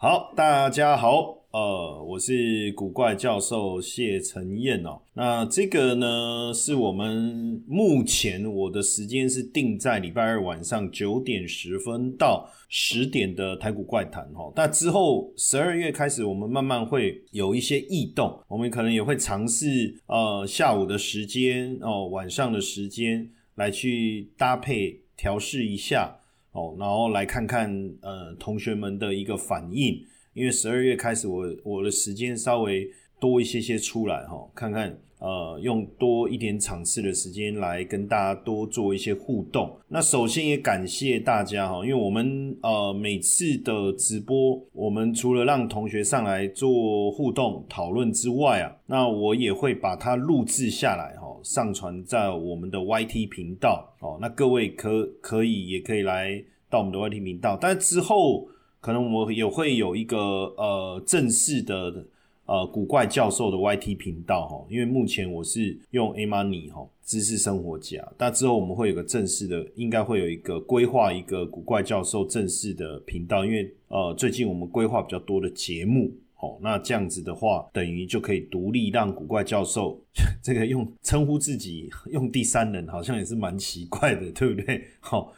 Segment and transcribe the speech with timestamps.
[0.00, 5.02] 好，大家好，呃，我是古怪教授谢承彦哦。
[5.14, 14.52] 那这个呢，是我们目前我的时间是定在礼拜二晚上九点十分到十点的台股怪谈哈。
[14.54, 26.17] 那之后十二月开始，我们慢慢会有一些异动，我们可能也会尝试呃下午的时间哦，晚上的时间来去搭配调试一下。
[26.58, 30.04] 哦，然后来看看呃同学们的一个反应，
[30.34, 32.90] 因为十二月开始，我我的时间稍微
[33.20, 39.76] 多一些些出来哈，看看呃用多一点场次的时间来跟大家多做一些互动。
[39.88, 51.26] 那首先也感谢大家哈，因为我们呃每次的直播，我们除了让同学上来做互动讨论之外啊，那我也会把它录制下来哈。
[51.42, 58.46] 上传在我们的 YT 频道哦，那各位可可以也可以来到我们的 YT 频道，但之后
[58.80, 60.18] 可能我也会有一个
[60.56, 62.04] 呃正式的
[62.48, 76.10] 呃古怪教授的 YT 频道哈，因为目前我是用 A Money 哈知识生活家，但之后我们会有个正式的，应该会有一个规划一个古怪教授正式的频道，因为呃最近我们规划比较多的节目。
[76.40, 80.00] 哦，那这样子的话，等于就可以独立让古怪教授
[80.40, 84.84] 这个用称呼自己 用第三人，好像也是蛮奇怪的，对不对？
[85.00, 85.32] 好，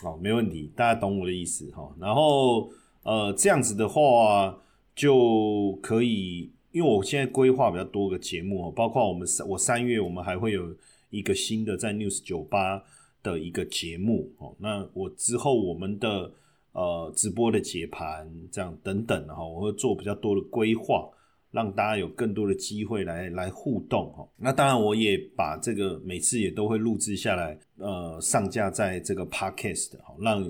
[0.00, 1.92] 好，没问题，大家懂我的意思哈。
[1.98, 2.70] 然后
[3.02, 4.56] 呃，这样子的话
[4.94, 10.76] 就可以，因为我现在规划比较多个节目哦，包括我们三我三月我们还会有
[11.08, 12.82] 一个新的在 News 酒吧
[13.22, 14.54] 的一个节目哦。
[14.58, 16.30] 那我之后我们的。
[16.74, 21.08] 呃，直播的解盘这样等等哈，我会做比较多的规划，
[21.52, 24.28] 让大家有更多的机会来来互动哈。
[24.36, 30.42] 那当然，我也把这个每次也都会录制下来，呃，上架在这个 podcast 哈，让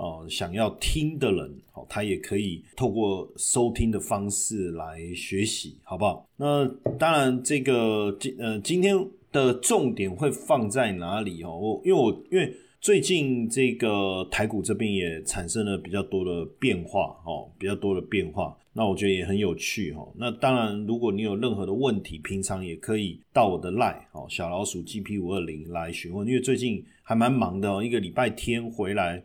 [0.00, 6.26] 哦想要听的人哦，他也可以透过收听的方式来学习，好不好？
[6.36, 6.66] 那
[6.98, 8.96] 当然，这个今呃今天
[9.30, 11.56] 的重点会放在哪里哦？
[11.56, 12.52] 我因为我因为。
[12.82, 20.02] 最近这个台股这边也产生了比较多的变化哦，比较多的变化，那我觉得也很有趣哈。
[20.16, 29.22] 那当然，如果你有任何的问题，平常也可以到我的 line 哦，小老鼠 GP 五二零来询问，因为最近还蛮忙的哦，一个礼拜天回来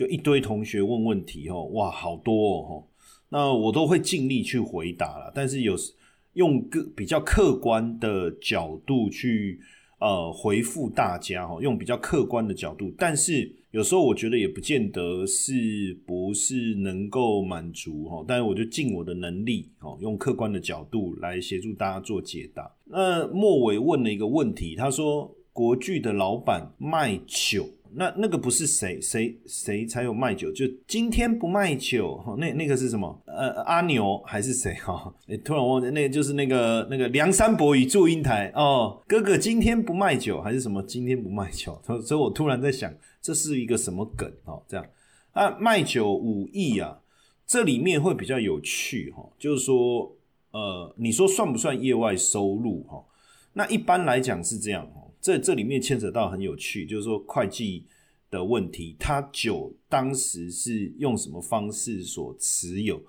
[0.00, 2.84] 就一堆同学问问题哦，哇，好多哦，
[3.28, 5.92] 那我都会尽力去回答了，但是有时
[6.32, 9.60] 用个比较客观的角度去。
[10.00, 22.74] 呃，回复大家哈，用比较客观的角度，但是有时候我觉得也不见得是不是能够满足哈，但是我就尽我的能力哦，用客观的角度来协助大家做解答。
[22.86, 27.68] 那莫伟问了一个问题，他说国剧的老板卖酒。
[27.94, 30.50] 那那个不是谁谁谁才有卖酒？
[30.52, 32.22] 就今天不卖酒？
[32.38, 33.22] 那那个是什么？
[33.26, 35.12] 呃，阿牛还是谁哈？
[35.26, 39.02] 哎，突然忘记，那个就是那个那个梁山伯与祝英台哦。
[39.06, 40.82] 哥哥今天不卖酒还是什么？
[40.82, 44.62] 今天不卖酒，所所以我突然在想，这是一个什么梗哦？
[44.68, 44.86] 这样
[45.32, 47.00] 啊，卖酒五亿啊，
[47.46, 49.28] 这里面会比较有趣哈。
[49.38, 50.16] 就是说，
[50.52, 53.04] 呃，你说算不算业外收入哈？
[53.52, 55.09] 那一般来讲是这样哦。
[55.20, 57.84] 这这里面牵扯到很有趣，就是说会计
[58.30, 63.00] 的问题，他酒当时是用什么方式所持有？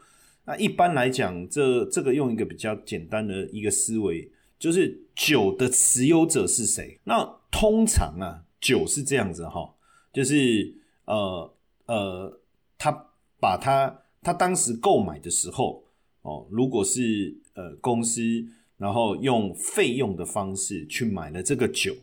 [0.46, 4.30] 那一般来讲，这这个用一个比较简单的一个思维，
[4.60, 7.00] 就是酒的持有者是谁？
[7.06, 9.74] 那通常啊，酒是这样子哈，
[10.12, 11.54] 就是呃
[11.86, 12.40] 呃，
[12.78, 12.92] 他
[13.40, 15.84] 把他他当时购买的时候
[16.24, 18.46] 哦，如果是呃公司。
[18.82, 21.96] 然后用费用的方式去买了这个酒，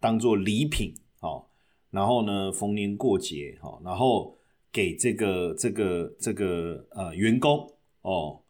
[0.00, 1.46] 当做礼品，哦，
[1.92, 4.36] 然后呢，逢年过节，哦，然后
[4.72, 7.72] 给这个这个这个呃员工，
[8.02, 8.40] 哦，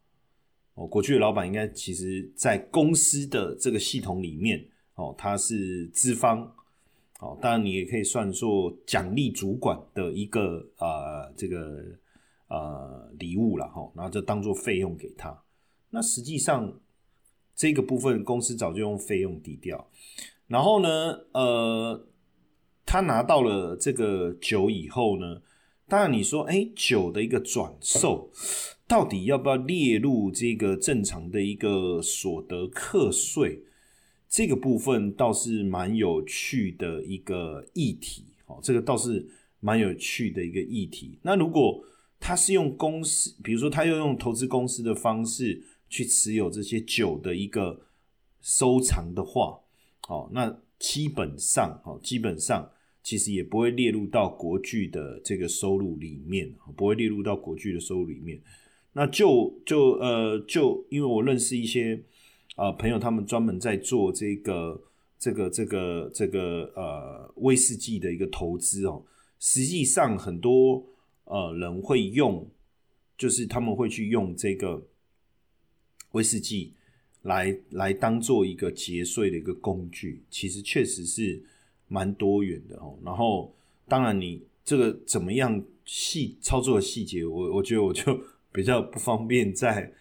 [0.72, 6.40] 哦，过去的老板应该其实在公司的这个系统里面，哦，他是资方，
[7.20, 11.84] 哦，当然你也可以算作奖励主管的一个呃这个
[12.48, 15.38] 呃礼物了，哈，然后就当做费用给他，
[15.90, 16.80] 那实际上。
[17.56, 19.88] 这个部分公司早就用费用抵掉，
[20.48, 20.88] 然后呢，
[21.32, 22.04] 呃，
[22.84, 25.40] 他拿到了这个酒以后呢，
[25.86, 28.28] 当然你说，哎，酒的一个转售
[28.88, 33.62] 到底要不要列入这个正常的一个所得课税？
[34.28, 39.24] 这个部分倒是蛮有趣的一个议题，哦，这个倒是
[39.60, 41.16] 蛮有趣的一个议题。
[41.22, 41.80] 那如果
[42.18, 45.62] 他是用公司，比如说他又用投资公司的方式。
[45.94, 47.86] 去持有这些酒的一个
[48.40, 49.60] 收藏的话，
[50.08, 52.68] 哦，那基本上，哦，基本上
[53.00, 58.40] 其实也不会列入到国剧的这个收入里面，不会列入到国剧的收入里面。
[58.94, 62.02] 那就就呃就因为我认识一些
[62.56, 64.82] 啊朋友，他们专门在做这个
[65.16, 69.04] 这个这个这个呃威士忌的一个投资哦。
[69.38, 70.84] 实际上很多
[71.22, 72.50] 呃人会用，
[73.16, 74.88] 就是他们会去用这个
[76.14, 76.72] 威士忌
[77.22, 80.24] 来来当做一个节税的一个工具。
[80.28, 81.40] 其实确实是
[81.86, 82.98] 蛮多元的哦。
[83.04, 83.54] 然后
[83.86, 88.18] 当然你这个怎么样细操作的细节，我我觉得我就。
[88.54, 89.92] 比较不方便在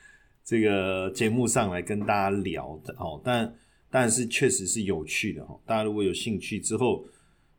[0.45, 3.55] 这个节目上来跟大家聊的哦，但
[3.89, 5.59] 但是确实是有趣的哦。
[5.65, 7.03] 大家如果有兴趣之后，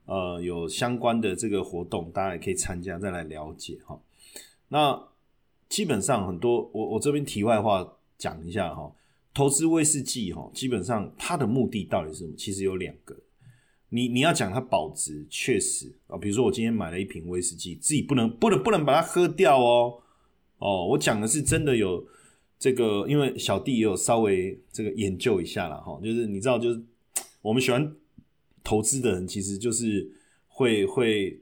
[0.07, 4.00] 呃，有相关的这个活动，大家也可以参加，再来了解哈。
[4.69, 5.09] 那
[5.69, 8.91] 基本上很多，我我这边题外话讲一下哈，
[9.35, 12.35] 投资威士忌哈，基本上它的目的到底是什么？
[12.37, 13.15] 其实有两个。
[13.91, 19.94] 你你要讲它保值，确实啊，比如说我今天买了一瓶威士忌，自己不能不能不能把它喝掉哦。
[20.59, 22.05] 哦，我讲的是真的有
[22.59, 26.82] 这个，因为小弟也有稍微这个研究一下了哈，就是你知道，就是
[27.43, 27.94] 我们喜欢
[28.65, 30.11] 投资的人，其实就是
[30.49, 31.38] 会会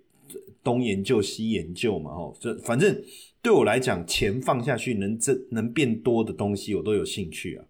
[0.63, 3.03] 东研究西研究嘛，哈，这反正
[3.43, 7.65] 对我来讲，钱放下去能这能变多的东西，我都有兴趣啊。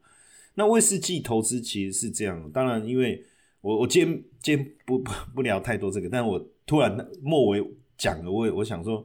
[0.55, 3.25] 那威士忌投资其实是这样，当然，因为
[3.63, 7.65] 我我今天今天不不不聊太多这个，但我突然末尾
[7.97, 9.05] 讲了，我我想说。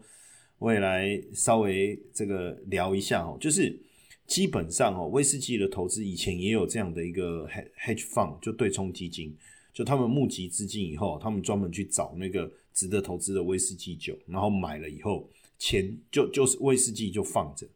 [0.59, 3.79] 我也来稍微这个聊一下哦，就是
[4.25, 7.47] 基本上哦，威士忌的投资以前也有这样的一个
[7.79, 9.37] hedge fund，就对冲基金，
[9.71, 17.67] 就他们募集资金以后，他们专门去找那个值得投资的威士忌酒，然后买了以后，钱就就是威士忌就放着，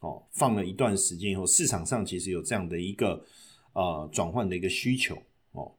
[0.00, 3.24] 哦，放了一段时间以后，市场上其实有这样的一个
[3.72, 5.16] 呃转换的一个需求
[5.52, 5.72] 哦，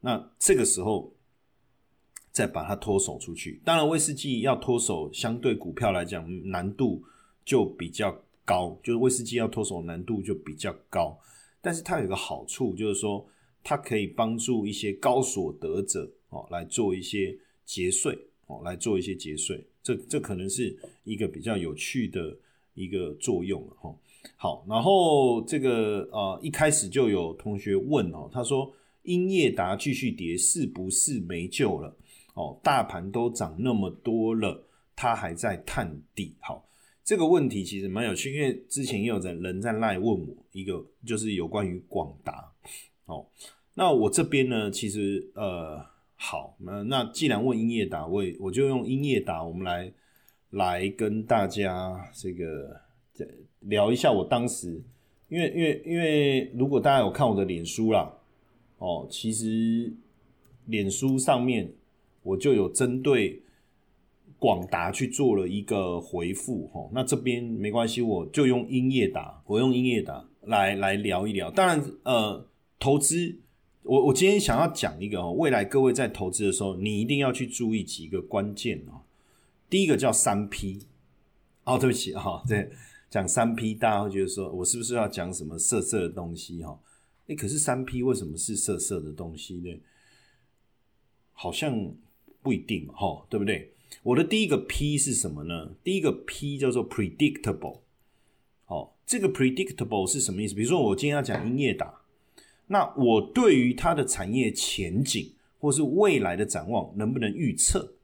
[0.00, 1.12] 那这个时候。
[2.32, 7.02] 再把它脱手出去，当然威士忌要脱手，相对股票来讲难度
[7.46, 8.14] 就比较
[8.44, 11.18] 高，就是威士忌要脱手难度就比较高。
[11.62, 13.26] 但是它有个好处，就是说
[13.64, 22.36] 它可以帮助一些高所得者哦来做一些节税哦，来做一些节税，这这可能是一个比较有趣的
[22.74, 23.94] 一个作用了哈。
[24.36, 28.72] 好，然后这个呃一开始就有同学问哦，他说
[29.02, 31.96] 英业达继续跌是不是没救了？
[32.34, 36.36] 哦，大盘都涨那么多了，它还在探底。
[36.40, 36.68] 好，
[37.04, 42.52] 这个问题其实蛮有趣，因为之前也有人人在赖问我一个，就是有关于广达。
[43.06, 43.26] 哦，
[43.74, 45.82] 那我这边呢，其实呃，
[46.16, 49.92] 好，那那既然问英业达，我也我就用英业达，我们来
[50.50, 52.80] 来跟大家这个
[53.60, 54.82] 聊一下我当时，
[55.28, 58.12] 因为因为因为如果大家有看我的脸书啦，
[58.78, 59.92] 哦，其实
[60.66, 61.72] 脸书上面。
[62.26, 63.40] 我就有针对
[64.36, 71.48] 广达去做了一个回复哈，那这边没关系，我就用英业达，我用英业达来来聊一聊。
[71.52, 72.44] 当然，呃，
[72.80, 73.38] 投资，
[73.86, 79.02] 我我今天想要讲一个哦，未来各位在投资的时候，你一定要去注意几个关键哦。
[79.70, 80.80] 第一个叫三 P，
[81.64, 82.70] 哦，对不起哈，对，
[83.08, 86.78] 讲三 P，大家会觉得说我是不是要讲什么色色的东西哈？
[87.28, 89.80] 哎，可是三 P 为什么是色色的东西呢？
[91.32, 91.94] 好像。
[92.42, 93.72] 不一定嘛，哈，对不对？
[94.04, 95.68] 我的第一个 P 是什么呢？
[95.82, 97.80] 第一个 P 叫做 predictable，
[98.66, 100.54] 哦，这个 predictable 是什么意思？
[100.54, 101.92] 比如说我今天要讲音乐打，
[102.66, 107.94] 那我对于它的产业前景或是未来的展望能不能预测？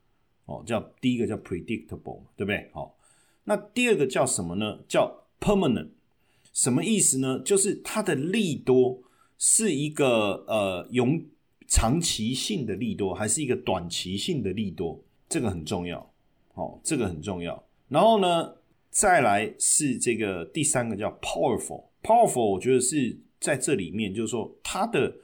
[0.47, 2.71] 哦，叫第一个叫 predictable，对不对？
[2.73, 2.97] 好，
[3.45, 4.78] 那第二个叫什么呢？
[4.88, 5.88] 叫 permanent，
[6.52, 7.40] 什么意思呢？
[7.45, 9.02] 就是它的利多
[9.38, 11.25] 是一个呃永。
[11.69, 15.99] 长期性的利多还是一个短期性的利多，这个很重要，
[16.52, 17.64] 哦，这个很重要。
[17.88, 18.54] 然后呢，
[18.90, 25.14] 再来是这个第三个叫 powerful，powerful，我觉得是在这里面，就是说它的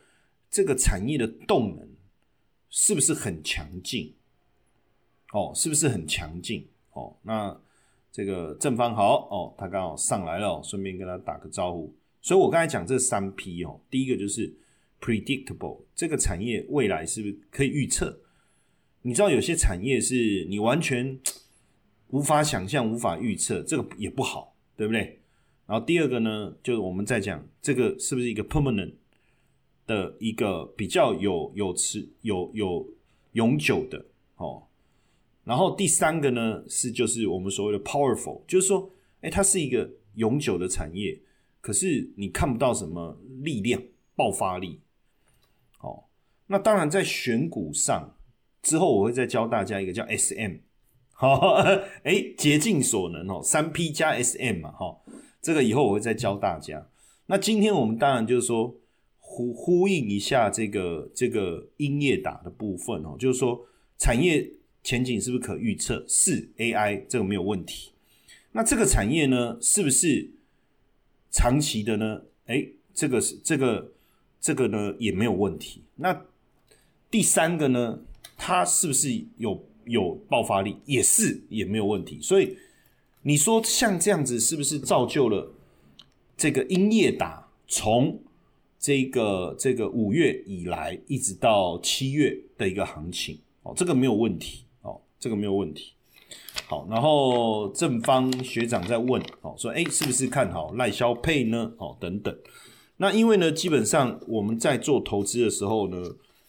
[0.50, 1.88] 这个产业的动能
[2.68, 4.14] 是不是很强劲？
[5.32, 6.68] 哦，是不是很强劲？
[6.92, 7.58] 哦，那
[8.12, 11.94] 这个正方好哦，他刚好上来了，顺便跟他打个招呼。
[12.20, 14.54] 所以我刚才讲这三批哦，第一个就是。
[15.00, 18.18] predictable 这个产业未来是不是可以预测？
[19.02, 21.16] 你知道有些产业是你完全
[22.08, 25.17] 无法想象、无法预测，这个也不好，对不对？
[25.68, 28.94] 然后第二个呢，就是我们在讲这个是不是一个 permanent
[29.86, 32.88] 的一个比较有有持有有
[33.32, 34.02] 永久的
[34.36, 34.62] 哦。
[35.44, 41.20] 然后第三个呢是就是我们所谓的 powerful，就是说，哎，它是一个永久的产业，
[41.60, 43.82] 可是你看不到什么力量、
[44.16, 44.80] 爆发力
[45.80, 46.04] 哦。
[46.46, 48.16] 那当然，在选股上
[48.62, 50.52] 之后，我会再教大家一个叫 S M，
[51.12, 51.56] 好，
[52.04, 54.96] 哎，竭尽所能哦，三 P 加 SM 嘛，哈，
[55.48, 56.86] 这个以后我会再教大家。
[57.24, 58.76] 那今天我们当然就是说
[59.18, 64.46] 呼呼应一下这个这个音乐打的部分哦，就是说产业
[64.82, 66.04] 前景是不是可预测？
[66.06, 67.92] 是 AI 这个没有问题。
[68.52, 70.30] 那这个产业呢，是不是
[71.30, 72.20] 长期的呢？
[72.44, 73.90] 哎，这个是这个
[74.38, 75.82] 这个呢也没有问题。
[75.96, 76.26] 那
[77.10, 77.98] 第三个呢，
[78.36, 80.76] 它是不是有有爆发力？
[80.84, 82.18] 也是也没有问题。
[82.20, 82.54] 所以
[83.28, 85.52] 你说像这样子，是不是造就了？
[86.34, 88.18] 这个音乐打从
[88.78, 95.92] 这个这个五月以来一直到七月的一个行情哦，这个没有问题哦，这个没有问题。
[96.64, 101.74] 好，然后正方学长在问哦，说哎，是不是看好赖萧配呢？
[101.76, 102.34] 哦，等等。
[102.96, 106.02] 那因为呢，基本上我们在做投资的时候呢，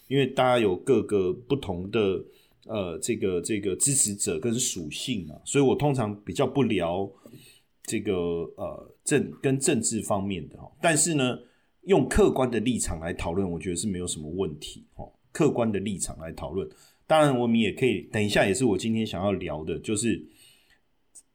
[0.07, 2.23] 因为大家有各个不同的
[2.69, 7.11] 呃这个这个支持者跟属性啊，所以我通常比较不聊。
[7.83, 11.39] 这个呃政跟政治方面的哈，但是呢，
[11.85, 15.03] 用客观的立场来讨论，我觉得是没有什么问题哈。
[15.31, 16.69] 客观的立场来讨论，
[17.07, 20.23] 当然我们也可以等一下，也是我今天想要聊的，就是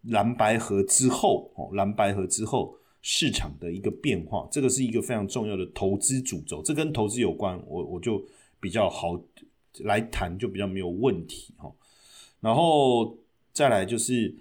[0.02, 8.24] 蓝白河之后哦，蓝白河之后市场的一个变化，这个是一个非常重要的投资主轴，这跟投资有关，我我就
[8.60, 9.20] 比较好
[9.80, 11.72] 来谈，就比较没有问题哈。
[12.40, 13.18] 然后
[13.52, 14.34] 再来就是。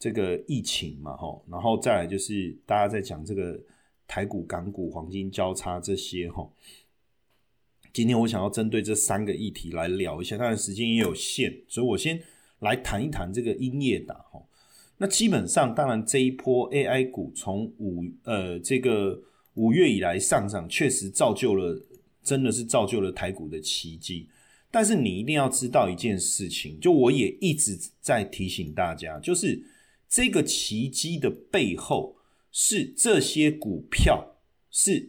[0.00, 3.60] 这个疫情嘛，哈，然后再来就是大家在讲这个
[4.06, 6.48] 台股、港股、黄金交叉这些，哈。
[7.92, 12.22] 今天我想要针对这三个议题来聊一下，当然时间也有限，所以我先
[12.60, 14.40] 来谈一谈这个音乐打，哈。
[14.98, 19.20] 那基本上，当然这一波 AI 股从五呃这个
[19.54, 21.82] 五月以来上涨，确实造就了，
[22.22, 24.28] 真的是造就了台股的奇迹。
[24.70, 29.62] 但是你一定要知道一件事情，就我也一直在提醒大家，就是。
[30.10, 32.16] 这个奇迹的背后
[32.50, 34.26] 是这些股票，
[34.70, 35.06] 是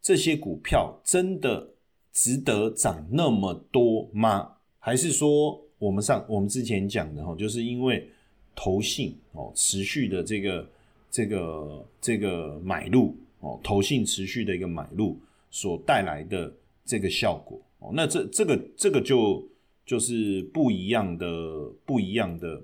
[0.00, 1.74] 这些股票真的
[2.14, 4.52] 值得涨那么多吗？
[4.78, 8.08] 还是说我们上我们之前讲的哈，就是因为
[8.54, 10.70] 投信哦持续的这个
[11.10, 15.20] 这个这个买入哦，投信持续的一个买入
[15.50, 16.50] 所带来的
[16.86, 19.46] 这个效果哦，那这这个这个就
[19.84, 22.62] 就是不一样的不一样的。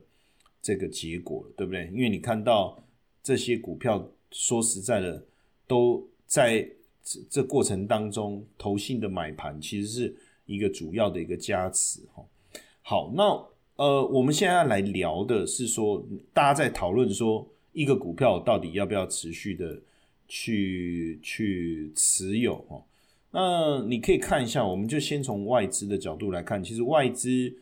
[0.61, 1.89] 这个结果对不对？
[1.95, 2.79] 因为你看到
[3.23, 5.25] 这些股票，说实在的，
[5.67, 6.69] 都在
[7.03, 12.23] 这这过程当中，投信的买盘其实是一个主要的一个加持哈。
[12.83, 13.23] 好，那
[13.77, 19.81] 呃，我们现在来聊的是说，大家在讨论说，一个股票到底要不要持续的
[20.27, 22.83] 去去持有哈？
[23.31, 27.55] 那你可以看一下，我们就先从外资的角度来看，其实外资。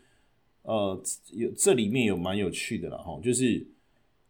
[0.68, 3.64] 呃，有这里面有蛮有趣的了哈，就是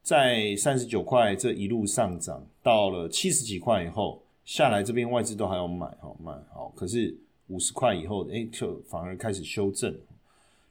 [0.02, 7.16] 在三十九块这一路上涨到了七十几块以后下来，这边外资都还要买哈买好，可是
[7.46, 9.98] 五十块以后，哎，就反而开始修正。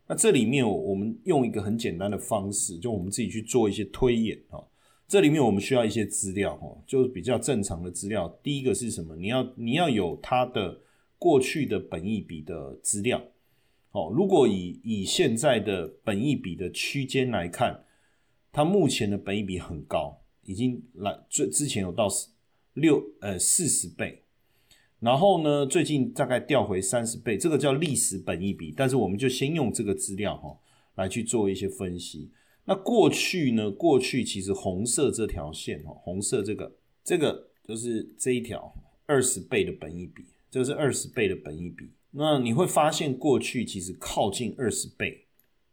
[0.05, 4.63] 那这里面我们用一个很简单的方式，就我们自己去做一些推演哈。
[5.07, 8.27] 这里面我们需要一些资料哈，就是比较正常的资料。
[8.41, 9.15] 第一个是什么？
[9.15, 10.81] 你要你要有它的
[11.19, 13.21] 过去的本益比的资料。
[13.91, 17.85] 哦，如果以以现在的本益比的区间来看，
[18.51, 22.07] 它目前的本益比很高，已经来最之前有到
[22.73, 24.23] 六呃四十倍，
[24.99, 28.73] 然后呢，最近大概调回三十倍，这个叫历史本益比。
[28.75, 30.57] 但是我们就先用这个资料哈
[30.95, 32.31] 来去做一些分析。
[32.65, 36.71] 那过去呢，过去其实红色这条线哈，红色这个
[37.03, 38.73] 这个就是这一条
[39.05, 41.87] 二十倍的本一比，这是二十倍的本一比。
[42.11, 45.25] 那你会发现，过去其实靠近二十倍，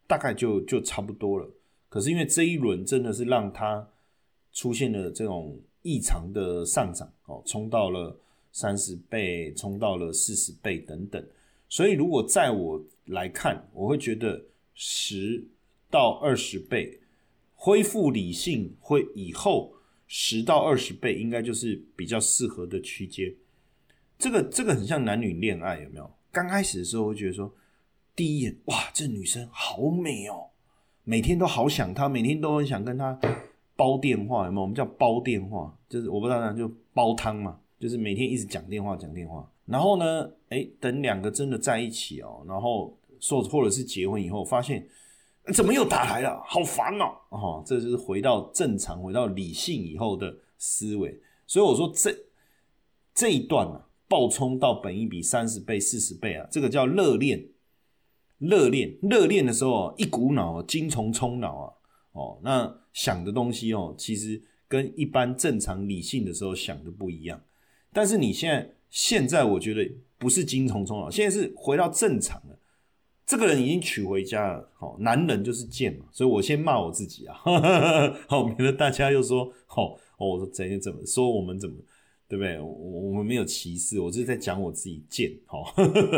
[0.06, 1.48] 大概就就差不多了。
[1.88, 3.88] 可是因为这一轮真的是让它
[4.52, 8.14] 出现了这种异常的上涨哦，冲到了
[8.50, 11.24] 三十倍，冲到了四十倍等等。
[11.68, 14.42] 所以如果在我来看，我会觉得
[14.74, 15.42] 十
[15.92, 16.98] 到二十倍
[17.54, 19.74] 恢复理性会以后
[20.06, 23.32] 十到二十倍应该就是比较适合的区间。
[24.18, 26.10] 这个这个很像男女恋爱，有没有？
[26.30, 27.54] 刚开始的时候，会觉得说，
[28.16, 30.48] 第一眼哇，这女生好美哦，
[31.04, 33.18] 每天都好想她，每天都很想跟她
[33.76, 34.62] 煲电话，有没有？
[34.62, 39.46] 我们叫煲电话，就是我不知道，那就煲汤嘛，就是每天一直讲电话，讲电话。
[39.66, 44.86] 然后呢，哎，等两个真的在一起哦，然后说或者是结婚以后，发现
[45.52, 47.04] 怎么又打来了，好烦哦！
[47.30, 51.20] 哦，这就是回到正常、回到理性以后的思维。
[51.46, 52.14] 所以我说这
[53.14, 53.88] 这一段啊。
[54.08, 57.48] 暴冲到本一比三十倍、四十倍啊，这个叫热恋，
[58.36, 61.72] 热恋，热恋的时候一股脑精虫充脑啊，
[62.12, 67.40] 哦，那想的东西哦，其实跟一般正常理性的时候想的不一样。
[67.90, 72.58] 但是你现在现在我觉得不是精虫充脑，现在是回到正常了。
[73.26, 77.36] 这个人已经娶回家了，好，男人就是贱嘛，所以我先骂我自己啊，
[78.28, 81.76] 好，免得大家又说，好，哦，我说怎样怎么说我们怎么。
[82.28, 82.58] 对不对？
[82.58, 85.30] 我我们没有歧视，我是在讲我自己贱。
[85.44, 85.74] 好，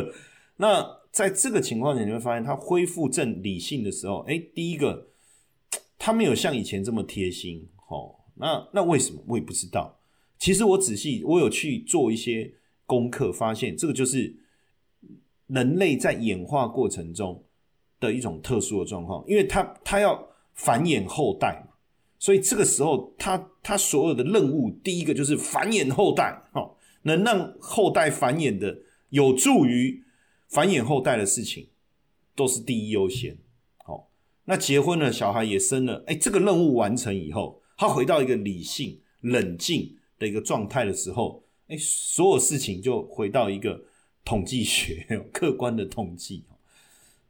[0.58, 5.08] 那在这个情况下，你会发现他恢复正理性的时候，哎，第一个
[5.99, 7.68] 他没有像以前这么贴心。
[7.88, 9.20] 好，那那为什么？
[9.26, 9.99] 我也不知道。
[10.38, 12.54] 其实我仔细，我有去做一些
[12.87, 14.32] 功课，发现这个就是
[15.46, 17.42] 人类在演化过程中
[18.00, 21.74] 的一种特殊的状况，因为他他要繁衍后代嘛。
[22.18, 26.70] 所以这个时候，他他所有的任务，第一个就是繁衍后代，哈，
[27.02, 28.78] 能让后代繁衍的，
[29.10, 30.02] 有助于
[30.48, 31.68] 繁衍后代的事情，
[32.34, 33.36] 都是第一优先。
[33.84, 34.08] 好，
[34.46, 43.78] 那结婚了，小孩也生了，哎，这个任务完成以后，他回到一个理性、冷静的一个状态的时候，哎，所有事情就回到一个
[44.25, 46.45] 统计学、客观的统计。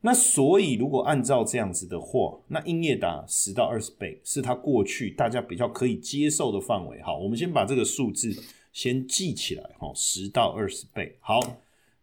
[0.01, 7.01] 那所以，如果按照这样子的话，那英业达十到二十倍是它过去大家比较可以接受的范围。
[7.01, 8.31] 好，我们先把这个数字
[8.71, 9.71] 先记起来。
[9.79, 11.17] 哈，十到二十倍。
[11.21, 11.41] 好，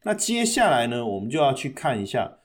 [0.01, 2.39] 那接下来呢，我们就要去看一下，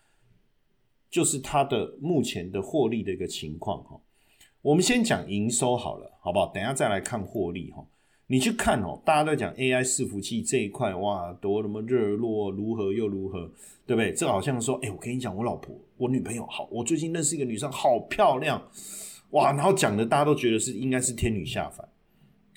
[1.11, 3.83] 就是它的目前的获利的一个情况。
[3.85, 3.99] 哈，
[4.61, 6.49] 我们先讲营收好了，好不好？
[6.49, 7.71] 等下再来看获利。
[7.71, 7.83] 哈。
[8.29, 13.49] 你去看哦，大家都讲 AI 伺服器这一块，哇，多什么热络，如何又如何，
[13.87, 14.13] 对不对？
[14.13, 18.61] 这好像说，哎，我跟你讲，我老婆，我女朋友好，我最近认识一个女生，好漂亮，
[19.31, 21.89] 哇，然后讲的大家都觉得是应该是天女下凡，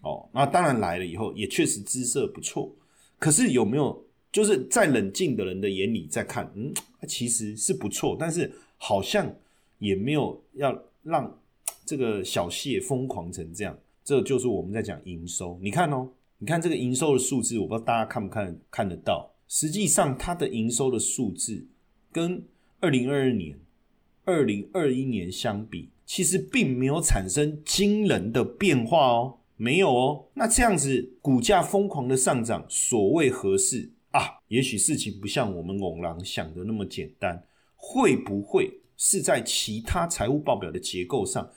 [0.01, 2.73] 哦，那当然来了以后也确实姿色不错，
[3.19, 6.73] 可是有没有就是在冷静的人的眼里在看，嗯，
[7.07, 9.31] 其实是不错，但是好像
[9.77, 11.39] 也没有要让
[11.85, 13.77] 这个小谢疯狂成这样。
[14.09, 19.31] 这就是我们在讲营收，你看哦，你看这个营收的数字，我不知道大家看不看看得到。
[19.47, 21.63] 实际上，它的营收的数字
[22.11, 22.43] 跟
[22.79, 23.55] 二零二二年、
[24.25, 30.25] 二零二一年相比，其实并没有产生惊人的变化哦，没有哦。
[30.33, 34.39] 那这样子股价疯狂的上涨，所谓何事啊？
[34.47, 37.43] 也许事情不像我们猛狼想的那么简单，
[37.75, 41.47] 会不会是在其他财务报表的结构上？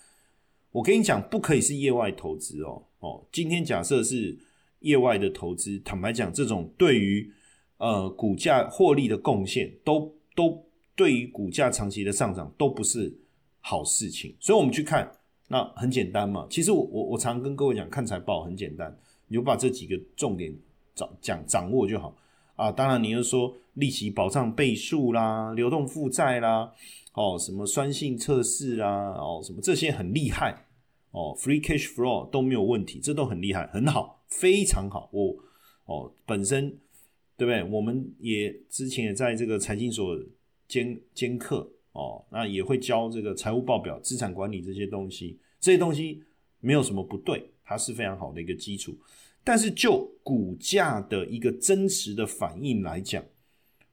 [0.73, 3.23] 我跟你讲，不可以是业外投资哦哦。
[3.31, 4.37] 今天假设是
[4.81, 7.31] 业外的投资，坦白讲，这种对于
[7.77, 10.65] 呃股价获利的贡献，都都
[10.97, 13.15] 对于股价长期的上涨都不是
[13.61, 14.35] 好事情。
[14.41, 15.11] 所以，我们去看，
[15.49, 16.47] 那很简单嘛。
[16.49, 18.97] 其实我我我常跟各位讲，看财报很简单，
[19.29, 20.55] 你就把这几个重点
[20.95, 22.17] 掌讲掌握就好
[22.57, 22.73] 啊。
[22.73, 26.73] 当然，你又说利息保障倍数啦，流动负债啦。
[27.15, 30.67] 哦，什么酸性测试啊，哦，什么这些很厉害
[31.11, 35.11] 哦，free cash flow 都没有问题，这都很厉害，很好，非常好。
[35.13, 35.37] 我
[35.85, 36.71] 哦，本身
[37.37, 37.63] 对不对？
[37.65, 40.19] 我们也之前也在这个财经所
[40.67, 46.23] 兼兼课哦，那也会教这个财务报表、资产管理这些东西，这些东西
[46.61, 48.97] 没有什么不对，它是非常好的一个基础。
[49.45, 53.23] 但是就股价的一个真实的反应来讲，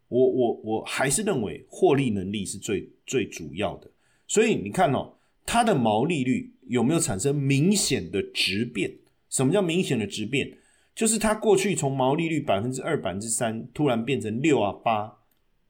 [0.07, 3.89] 我我我还是认为获利能力是最最主要的，
[4.27, 8.93] 所以你看哦，它的毛利率有没有产生明显的质变？
[9.31, 10.59] 什么叫明显的质变？
[10.93, 15.17] 就是它过去从毛利率百分之二、百分之三，突然变成六啊八，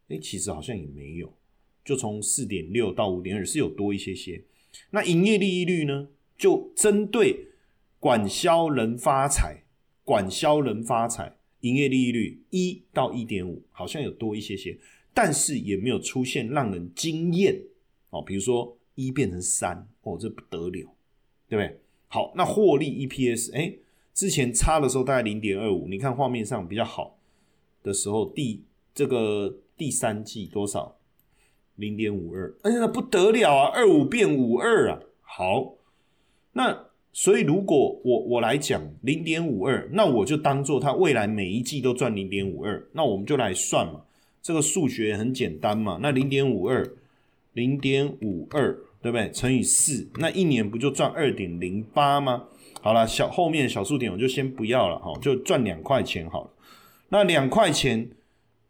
[0.09, 1.33] 哎，其实好像也没有，
[1.85, 4.43] 就从四点六到五点二是有多一些些。
[4.89, 6.09] 那营业利率呢？
[6.37, 7.47] 就针对
[7.99, 9.63] 管销人发财，
[10.03, 11.37] 管销人发财。
[11.61, 14.77] 营业利率一到一点五，好像有多一些些，
[15.21, 17.61] 但是也没有出现让人惊艳
[18.09, 18.21] 哦。
[18.21, 20.87] 比如说一变成三，哦，这不得了，对
[21.49, 21.77] 不对？
[22.07, 23.73] 好，那获利 EPS，哎，
[24.13, 27.17] 之前差的时候大概零点二五，你看画面上比较好
[27.83, 30.95] 的时候，第这个第三季多少？
[31.75, 35.75] 零点五二，哎呀，不得了啊，二五变五二啊，好，
[36.53, 36.85] 那。
[37.11, 44.05] 所以，如果我我来讲零点五二，那我就当做它未来每一季都赚零点五二，那我们就来算嘛。
[44.41, 45.99] 这个数学很简单嘛。
[46.01, 46.91] 那零点五二，
[47.53, 49.31] 零点五二，对不对？
[49.31, 52.45] 乘以四，那一年不就赚二点零八吗？
[52.81, 56.51] 好了，小后面小数点我就先不要了哈，就赚两块钱好了。
[57.09, 58.09] 那两块钱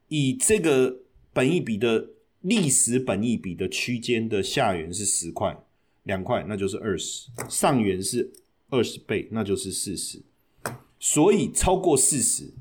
[0.07, 0.99] 以这个
[1.33, 2.09] 本益比的
[2.41, 5.57] 历史本益比的区间的下缘是十块。
[6.03, 8.31] 两块，那就是二十；上缘是
[8.69, 10.19] 二十倍，那就是四十。
[10.99, 12.51] 所以超过四十，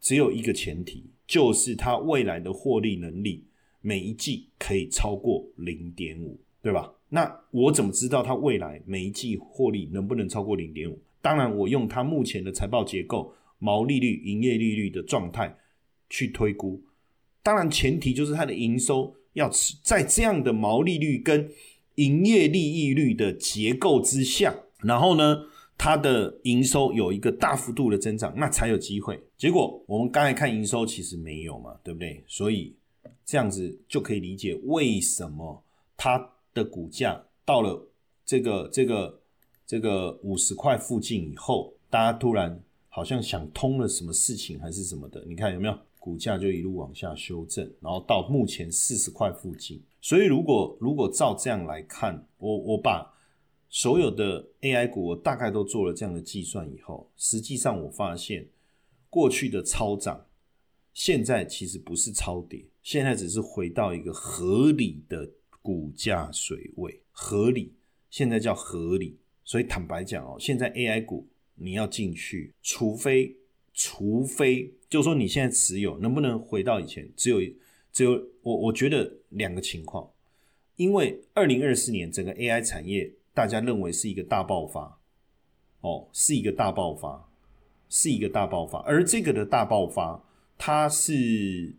[0.00, 3.44] 只有一个前提，就是它未来的获利能力
[3.80, 6.92] 每一季可以超过零点五，对吧？
[7.10, 10.98] 那我怎么知道它未来每一季获利能不能超过零点五？
[11.22, 15.56] 当然，我用它目前的财报结构、毛利率、营业利率的状态
[16.08, 16.82] 去推估。
[17.42, 19.50] 当然，前提就是它的营收要
[19.82, 21.50] 在这样的毛利率跟
[21.96, 25.44] 营业利益率的结构之下，然后呢，
[25.78, 29.18] 它的营收有一个大幅度的增长，那才有机会。
[29.38, 32.22] 结果我们刚才看营收其实没有嘛，对不对？
[32.26, 32.76] 所以
[33.24, 35.62] 这样子就可以理解为什么
[35.96, 37.88] 它的股价到了
[38.26, 39.20] 这个这个
[39.64, 45.24] 这个五十块附近以后，大家突然好像想通了什么事情还是什么的？
[45.26, 45.78] 你看有没有？
[46.00, 49.82] 股价就一路往下修正，然后到目前四十块附近。
[50.00, 53.12] 所以如果如果照这样来看，我我把
[53.68, 58.46] 所有的 AI 股我大概都做了这样的计算以后，实际上我发现
[59.10, 60.26] 过去的超涨，
[60.92, 65.30] 现在其实不是超跌，现在只是回到一个合理的
[65.62, 67.72] 股价水位，合理
[68.10, 69.16] 现在叫合理。
[69.44, 73.36] 所以坦白讲哦，现在 AI 股你要进去，除非。
[73.80, 77.08] 除非就说你现在持有能不能回到以前？
[77.14, 77.40] 只有
[77.92, 80.10] 只有我我觉得两个情况，
[80.74, 84.98] 因为二零二四年整个 AI 产业大家认为是一个大爆发，
[85.82, 87.30] 哦，是一个大爆发，
[87.88, 90.20] 是一个大爆发，而这个的大爆发，
[90.58, 91.72] 它是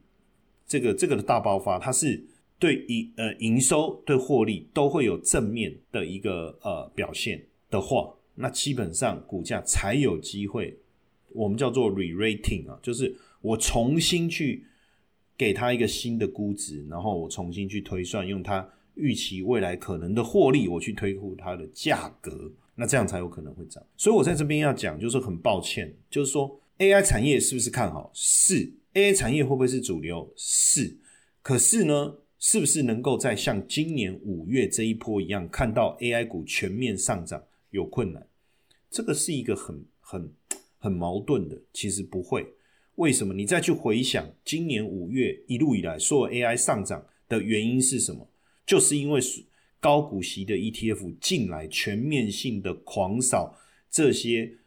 [0.65, 2.23] 这个这个的大爆发，它是
[2.57, 10.79] 对营呃营收对获利都会有正面的一个呃表现的话，那基本上股价才有机会。
[11.33, 14.63] 我们叫做 re-rating 啊，就是我重新去
[15.37, 18.65] 给他一个新的估值，然后我重新去推算，用它
[18.99, 23.83] 预期未来可能的获利，我去推估它的价格，那这样才有可能会涨。
[23.97, 28.11] 所以我在这边要讲，就是很抱歉，就是说 AI 产业是不是看好？
[28.13, 30.31] 是 AI 产业会不会是主流？
[30.35, 30.97] 是。
[31.41, 37.43] 可是呢，是不是能够在像今年五月这一波一样，看到 AI 股全面上涨？
[37.71, 38.27] 有困难。
[38.91, 40.31] 这个是一个很很。
[40.81, 42.53] 很矛盾的，其实不会。
[42.95, 43.33] 为什么？
[43.33, 48.25] 你再去回想今年五月一路以来所有 AI 上涨的原因是什么？
[48.69, 49.19] 就是因为
[49.79, 53.57] 高股息的 ETF 进来，全面性的狂扫
[53.89, 54.57] 这些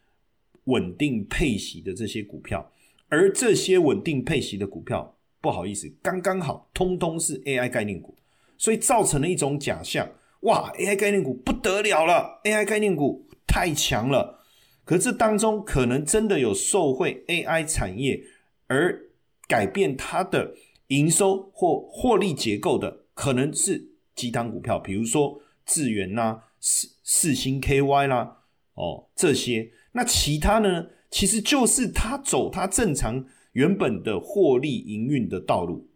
[0.64, 2.72] 稳定配息的这些股票，
[3.08, 8.16] 而这些稳定配息的股票，不好意思，刚刚好通通是 AI 概念股，
[8.58, 10.10] 所以造成了一种假象：
[10.40, 14.40] 哇，AI 概念股不得了了，AI 概念股太强了。
[14.84, 18.24] 可这当中可能真的有受惠 AI 产业
[18.66, 19.00] 而
[19.46, 20.56] 改变它的
[20.88, 23.91] 营收或获利结构的，可能是
[24.22, 28.38] 几档股票，比如说智源呐、四四星 KY 啦，
[28.74, 29.72] 哦这些。
[29.92, 35.88] 那其他呢，其实就是它走它正常原本的获利营运的道路，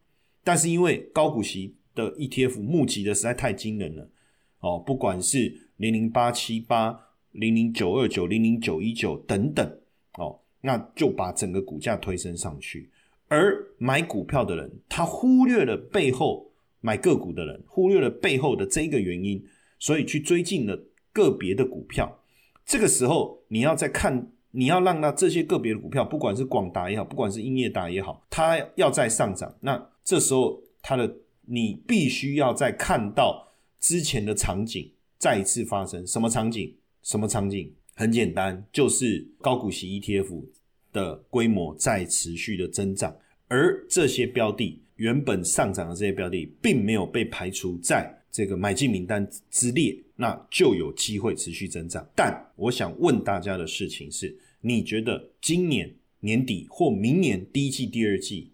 [0.42, 4.10] 但是因为高股息的 ETF 募集的实在太惊人了，
[4.58, 7.02] 哦，不管是零零八七八。
[7.32, 9.78] 零零九二九、零零九一九等等，
[10.16, 12.90] 哦，那就把整个股价推升上去。
[13.28, 16.45] 而买股票的人，他忽略了背后
[16.86, 19.44] 买个股的人，忽略了背后的这一个原因，
[19.80, 20.80] 所以去追进了
[21.12, 22.22] 个别的股票。
[22.64, 31.12] 这个时候，你要再看，你要让那这些个别的股票，不管是广达也好，不管是英业达也好，它要再上涨，那这时候它的
[31.44, 33.48] 你必须要再看到
[33.80, 36.72] 之前的场景再一次发生，什么场景？
[37.02, 37.74] 什么场景？
[37.96, 40.44] 很简单，就是高股息 ETF
[40.92, 43.16] 的规模在持续的增长，
[43.48, 52.06] 而这些标的原本上涨的这些标的，并没有被排除在这个买进名单之列，那就有机会持续增长。
[52.14, 58.52] 但我想问大家的事情是：你觉得今年年底或明年第一季、第二季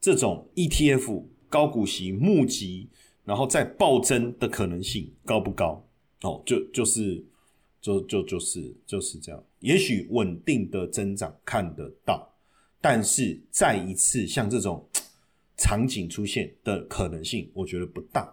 [0.00, 2.88] 这种 ETF 高股息募集，
[3.24, 5.86] 然后再暴增的可能性高不高？
[6.22, 7.24] 哦，就就是。
[7.82, 12.32] 就就就是就是这样，也许稳定的增长看得到，
[12.80, 14.88] 但是再一次像这种
[15.56, 18.32] 场景出现的可能性，我觉得不大。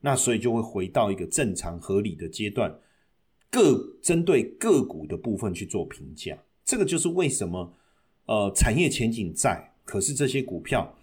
[0.00, 2.72] 那所以就会回到一个正常合理的阶段，
[3.50, 6.38] 各针对个股的部分去做评价。
[6.64, 7.72] 这个就是为什么
[8.26, 10.94] 呃产业前景在，可是这些股票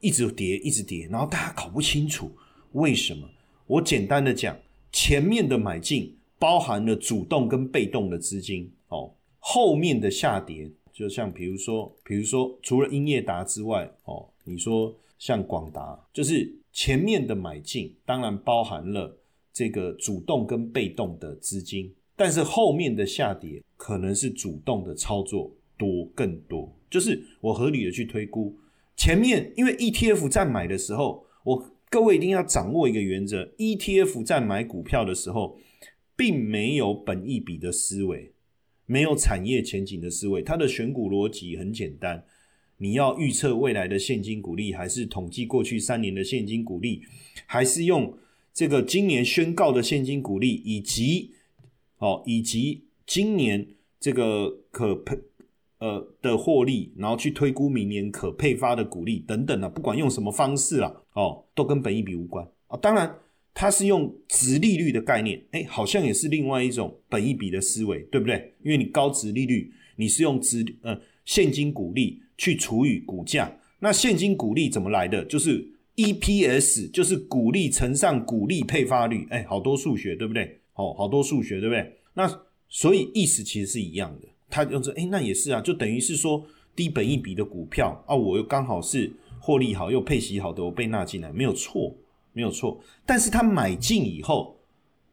[0.00, 2.30] 一直跌一直跌，然后大家搞不清楚
[2.72, 3.28] 为什么。
[3.66, 4.56] 我简单的讲，
[4.92, 6.14] 前面的买进。
[6.38, 19.18] 包含了主动跟被动的资金哦，后面的下跌，就像比如说，比如说除了英业达之外哦，你说像广达，就是前面的买进，当然包含了
[19.52, 28.56] 这个主动跟被动的资金，但是后面的下跌可能是主动的操作多更多，就是我合理的去推估，
[28.96, 35.58] 前面因为 ETF 在买的时候，我各位一定要掌握一个原则：ETF 在买股票的时候，
[36.16, 38.32] 并没有本益比的思维，
[38.86, 40.42] 没有产业前景的思维。
[40.42, 42.24] 它的选股逻辑很简单：
[42.78, 47.02] 你要预测未来的现金股利，还是统计过去三年的现金股利，
[47.46, 48.16] 还是用
[48.52, 51.32] 这个今年宣告的现金股利，以及
[51.98, 53.66] 哦，以及今年
[54.00, 55.16] 这个可配。
[55.78, 62.78] 呃的获利，然后去推估明年可配发的股利等等啊，不管用什么方式啦，哦，都跟本益比无关啊。
[62.78, 63.14] 当然，
[63.52, 68.54] 它是用值利率的概念，哎，好像也是另外一种本益比的思维，对不对？
[68.64, 75.24] 因为你高值利率，你是用值呃现金股利去除以股价，那现金股利怎么来的？
[75.24, 80.60] 就是 EPS，就是股利乘上股利配发率，哎，好多数学，对不对？
[80.74, 81.96] 哦，好多数学，对不对？
[82.14, 82.30] 那
[82.68, 84.28] 所以意思其实是一样的。
[84.48, 86.44] 他用这，哎，那也是啊，就等于是说
[86.74, 91.94] 低本一笔的股票啊，我又刚好是获利好又配息好的，我被纳进来，没有错，
[92.32, 92.80] 没有错。
[93.04, 94.56] 但是他买进以后，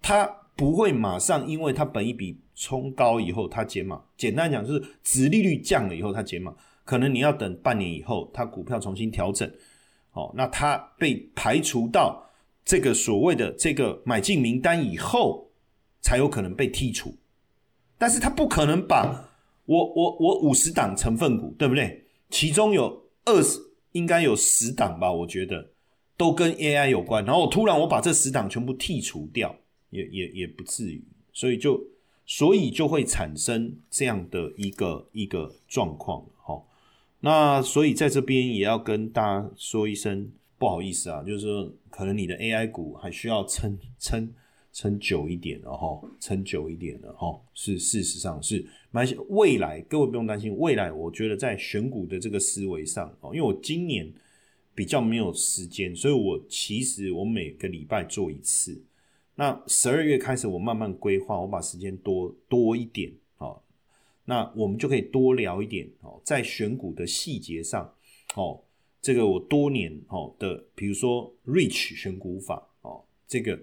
[0.01, 4.01] 他不会马上，因为他本一笔冲高以后，他减码。
[4.15, 6.53] 简单讲就是，值利率降了以后，他减码，
[6.83, 9.49] 可能你要等半年以后，他股票重新调整，
[10.11, 12.29] 哦，那他被排除到
[12.65, 15.49] 这个所谓的这个买进名单以后，
[16.01, 17.15] 才有可能被剔除。
[17.97, 19.29] 但是他不可能把
[19.65, 22.05] 我我我五十档成分股，对不对？
[22.29, 23.57] 其中有二十，
[23.93, 25.09] 应该有十档吧？
[25.09, 25.69] 我觉得
[26.17, 27.23] 都跟 AI 有关。
[27.23, 29.55] 然后我突然我把这十档全部剔除掉，
[29.89, 31.01] 也也也不至于。
[31.31, 31.81] 所以就
[32.25, 36.25] 所以就会产生这样的一个一个状况。
[36.41, 36.61] 哈，
[37.23, 44.33] 那所以在这边也要跟大家说一声不好意思啊，就是说可能你的 AI 股还需要撑撑。
[44.75, 50.91] 撑久一点了哈，撑久一点了哈，是事实上是蛮未来，各位不用担心未来。
[50.91, 54.11] 我觉得在选股的这个思维上哦，因为我今年
[54.73, 58.81] 比较没有时间，所以我其实我每个礼拜做一次。
[59.35, 63.13] 那十二月开始，我慢慢规划，我把时间多多一点。
[64.25, 67.93] 那我们就可以多聊一点哦，在选股的细节上
[68.35, 68.61] 哦，
[69.01, 73.59] 这个我多年哦的，比如说 Rich 选股法哦，这个。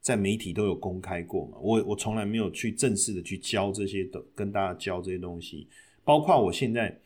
[0.00, 1.58] 在媒体都有公开过嘛？
[1.60, 5.66] 我我从来没有去正式的去教这些的，跟大家教这些东西，
[6.04, 6.96] 包括我现在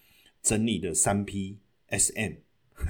[0.43, 2.35] 整理的三 P S M，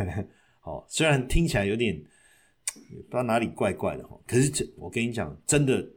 [0.66, 5.88] 哦，虽然听起来有点不知道哪里怪怪的哈，可是这我跟你讲，真的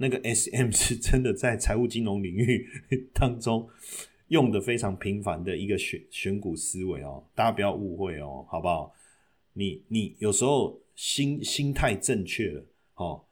[0.00, 2.66] 那个 S M 是真的在财务金融领域
[3.12, 3.68] 当中
[4.28, 8.92] 用的非常频繁的一个选选股思维哦，大家不要误会哦，好不好？
[9.52, 13.24] 你你有时候心心态正确了哦。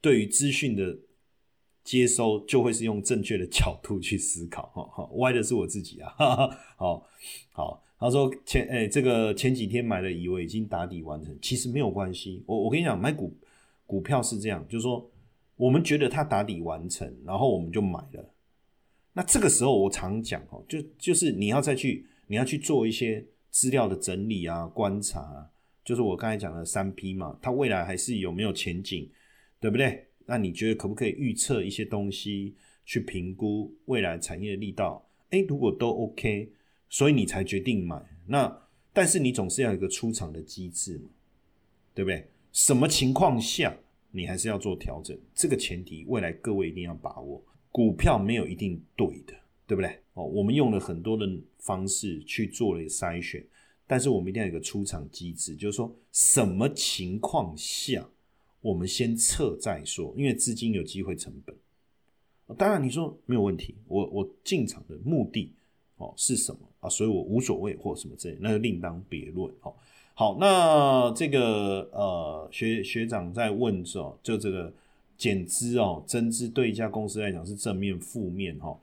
[0.00, 0.96] 对于资讯的
[1.84, 7.08] 接收，就会是用正确的角度去思考，哈哈，歪的是我自己啊，哈哈，好
[7.52, 12.42] 好，他说前哎，这个前几天买了，以为已经打底完成，其实没有关系。
[12.46, 13.36] 我我跟你讲，买股
[13.86, 15.10] 股票是这样，就是说
[15.58, 18.34] 我们觉得它打底完成，然后我们就买了。
[19.12, 25.46] 那这个时候我常讲哦，就就是你要再去，你要去做一些资料的整理啊，观察，
[25.84, 29.10] 就是我刚才讲的三 P 嘛，它未来还是有没有前景？
[29.60, 30.06] 对不对？
[30.24, 35.04] 那你觉得可不可以预测一些东西，去评估未来产业的力道？
[35.30, 36.52] 诶，如果都 OK，
[36.88, 38.00] 所以你才决定买。
[38.26, 41.10] 那但是你总是要有一个出场的机制嘛，
[41.92, 42.28] 对不对？
[42.52, 43.76] 什么情况下
[44.10, 45.16] 你还是要做调整？
[45.34, 47.42] 这个前提，未来各位一定要把握。
[47.70, 49.34] 股票没有一定对的，
[49.66, 49.98] 对不对？
[50.14, 53.44] 哦，我们用了很多的方式去做了筛选，
[53.86, 58.08] 但是我们一定要有个出场机制，就是说什么情况下？
[58.60, 61.54] 我们先测再说，因为资金有机会成本。
[62.56, 65.52] 当然你说没有问题，我我进场的目的
[65.98, 66.88] 哦是什么啊？
[66.88, 69.54] 所以我无所谓或什么之类，那就另当别论。
[69.60, 69.72] 哦，
[70.18, 74.74] 好，那这个呃学学长在问说，就这个
[75.16, 78.76] 减资哦，增资对一家公司来讲是正面负面哈？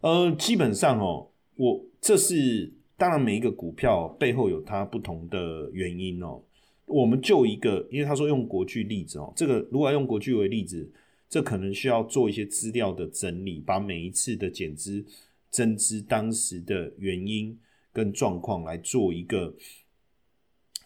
[0.00, 6.40] 呃，基本上哦，我这是当然每一个股票背后有它不同的原因哦。
[6.86, 10.90] 我们就一个，因为他说用国巨例子哦，这个如果要用国巨为例子，
[11.28, 15.04] 这可能需要做一些资料的整理，把每一次的减资、
[15.50, 17.54] 增资当时的原因
[17.92, 19.54] 跟状况来做一个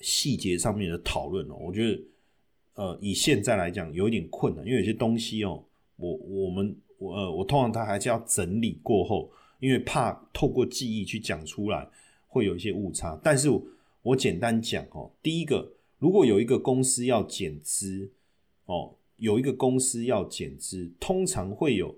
[0.01, 1.57] 细节上面的讨论哦。
[1.61, 2.03] 我觉得，
[2.75, 5.65] 呃，以现在来讲有一点困难，因为有些东西哦，
[5.97, 9.31] 我我们我呃，我通常他还是要整理过后，
[9.61, 11.89] 因为怕透过记忆去讲出来
[12.27, 13.19] 会有一些误差。
[13.23, 13.49] 但是
[14.03, 15.73] 我简单讲哦，第一个。
[16.01, 18.09] 如果有一个公司要减资，
[18.67, 21.93] 哦，有一个公司要减资，通常会有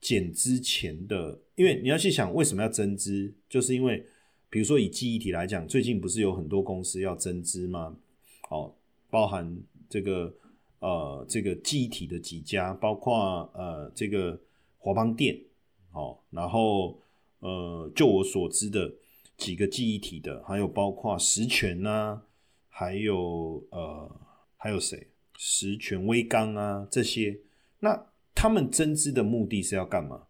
[0.00, 4.06] 减资前的，因为你要去想为什么要增资，就是因为，
[4.52, 7.96] 比如说以记忆体来讲，最近不是有很多公司要增资吗？
[8.50, 8.70] 哦，
[9.08, 10.30] 包含这个
[10.80, 14.38] 呃这个记忆体的几家，包括呃这个
[14.76, 15.40] 华邦电，
[15.92, 17.00] 哦，然后
[17.38, 18.92] 呃就我所知的
[19.38, 22.20] 几个记忆体的，还有包括实权呐，
[22.68, 24.20] 还有呃
[24.58, 25.08] 还有谁？
[25.38, 27.40] 实权微钢啊这些，
[27.80, 30.24] 那他们增资的目的是要干嘛？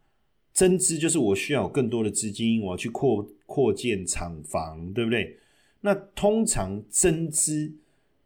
[0.53, 5.38] 增资就是我需要有更多的资金，我要去扩扩建厂房，对不对？
[5.81, 7.73] 那通常增资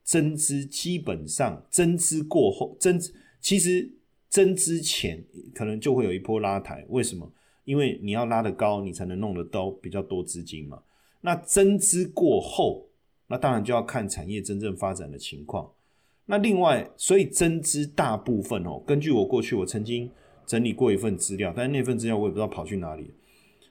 [0.02, 3.00] 增资基本上增资过后增
[3.40, 3.88] 其实
[4.28, 7.32] 增资前可能就会有一波拉抬，为什么？
[7.64, 10.82] 因为你要拉得高，你才能弄得到比较多资金嘛。
[11.20, 12.88] 那增资过后，
[13.28, 15.70] 那当然就要看产业真正发展的情况。
[16.24, 20.10] 那另外，所以增资大部分哦，根据我过去我曾经。
[20.46, 23.10] 整理过一份资料，但是那份资料我也不知道跑去哪里。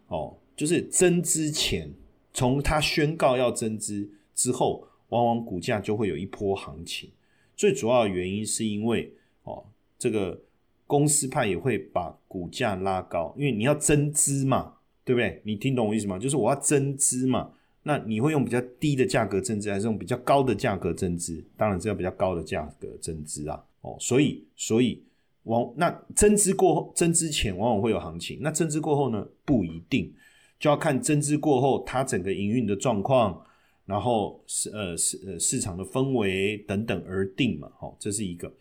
[0.07, 1.89] 哦，就是增资前，
[2.33, 7.09] 从他宣告要增资之后，往往股价就会有一波行情。
[7.55, 9.11] 最主要的原因是因为
[9.43, 9.65] 哦，
[9.97, 10.39] 这个
[10.85, 15.41] 公司派也会把股价拉高，因为你要增资嘛，对不对？
[15.43, 16.19] 你听懂我意思吗？
[16.19, 21.43] 就是我要增资嘛，那你会用比较低的价格增资，还是用比较高的价格增资？
[21.57, 23.63] 当然是要比较高的价格增资啊。
[23.81, 25.01] 哦，所以，所以。
[25.45, 28.39] 往那增资过后，增资前往往会有行情。
[28.41, 29.27] 那增资过后呢？
[29.43, 30.13] 不一定，
[30.59, 33.45] 就要看增资过后它整个营运的状况，
[33.85, 37.71] 然后市呃市呃市场的氛围等等而定嘛。
[37.79, 38.53] 好，这是一个。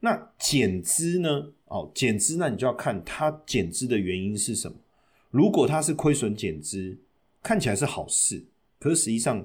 [0.00, 1.52] 那减资呢？
[1.66, 4.76] 哦，减资那你就要看它减资的原因是什么。
[5.30, 6.96] 如果它是亏损减资，
[7.42, 8.44] 看起来是好事，
[8.78, 9.44] 可是实际上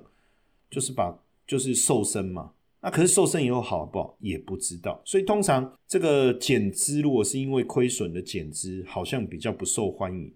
[0.69, 2.51] 就是把就是瘦身嘛。
[2.86, 10.30] 那可是瘦身以后好不好也不知道，所以通常这个减资如果是因为亏损的减资，好像比较不受欢迎。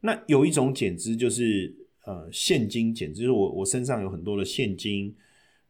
[0.00, 1.72] 那有一种减资就是
[2.04, 5.14] 呃现金减资，就是我我身上有很多的现金，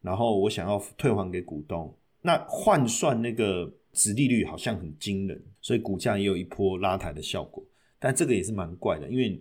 [0.01, 7.63] 然后我想要退还给股东，那换算那个值利率好像很惊人，所以股价也有一波拉抬的效果。
[7.99, 9.39] 但这个也是蛮怪的，因为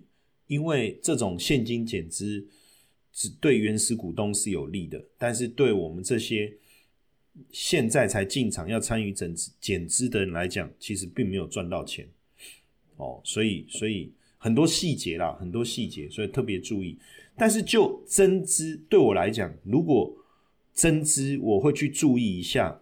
[0.49, 2.47] 因为这种现金减资
[3.11, 6.55] 只对原始股东是有利的，但是对我们这些。
[7.51, 12.09] 现在才进场要参与整减资的人来讲，其实并没有赚到钱
[12.97, 16.99] 哦，所以所以很多细节啦，很多细节，所以特别注意。
[17.37, 20.17] 但是就增资对我来讲，如果
[20.73, 22.81] 增资，我会去注意一下，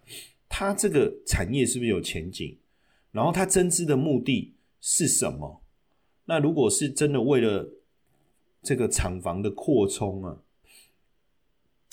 [0.48, 2.58] 它这个产业是不是有前景，
[3.10, 5.62] 然后它增资的目的是什么？
[6.26, 7.70] 那如果是真的为了
[8.62, 10.42] 这个厂房的扩充啊，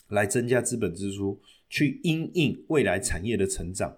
[0.10, 1.39] 来增加资本支出。
[1.69, 3.97] 去因应未来产业的成长，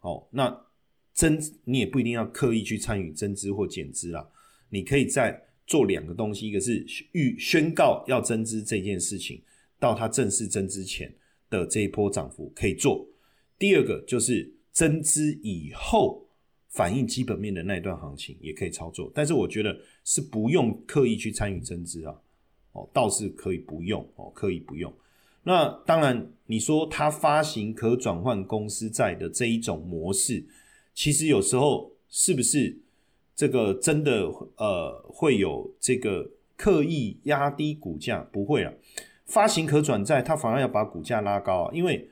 [0.00, 0.66] 哦，那
[1.12, 4.26] 增你也不一定要刻意去参与增资或减资啦，
[4.70, 9.42] 你可以在做两个东西，一个是预宣告要增资这件事情，
[9.78, 11.14] 到它正式增资前
[11.50, 13.06] 的这一波涨幅可以做；
[13.58, 16.26] 第二个就是增资以后
[16.68, 22.18] 反映基本面的那一段行情也可以操作，但是我觉得是不用刻意去参与增资啊，
[22.72, 24.90] 哦，倒是可以不用哦，刻意不用。
[25.42, 30.44] 那当然，你说它发行可转换公司债的这一种模式，
[30.92, 32.78] 其实有时候是不是
[33.34, 34.26] 这个真的
[34.56, 38.20] 呃会有这个刻意压低股价？
[38.30, 38.72] 不会啊，
[39.24, 41.70] 发行可转债，它反而要把股价拉高啊。
[41.72, 42.10] 因为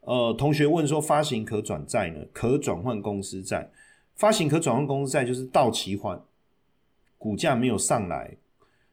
[0.00, 2.26] 呃，同学问说，发行可转债呢？
[2.32, 3.70] 可转换公司债，
[4.14, 6.22] 发行可转换公司债就是到期换，
[7.16, 8.36] 股价没有上来，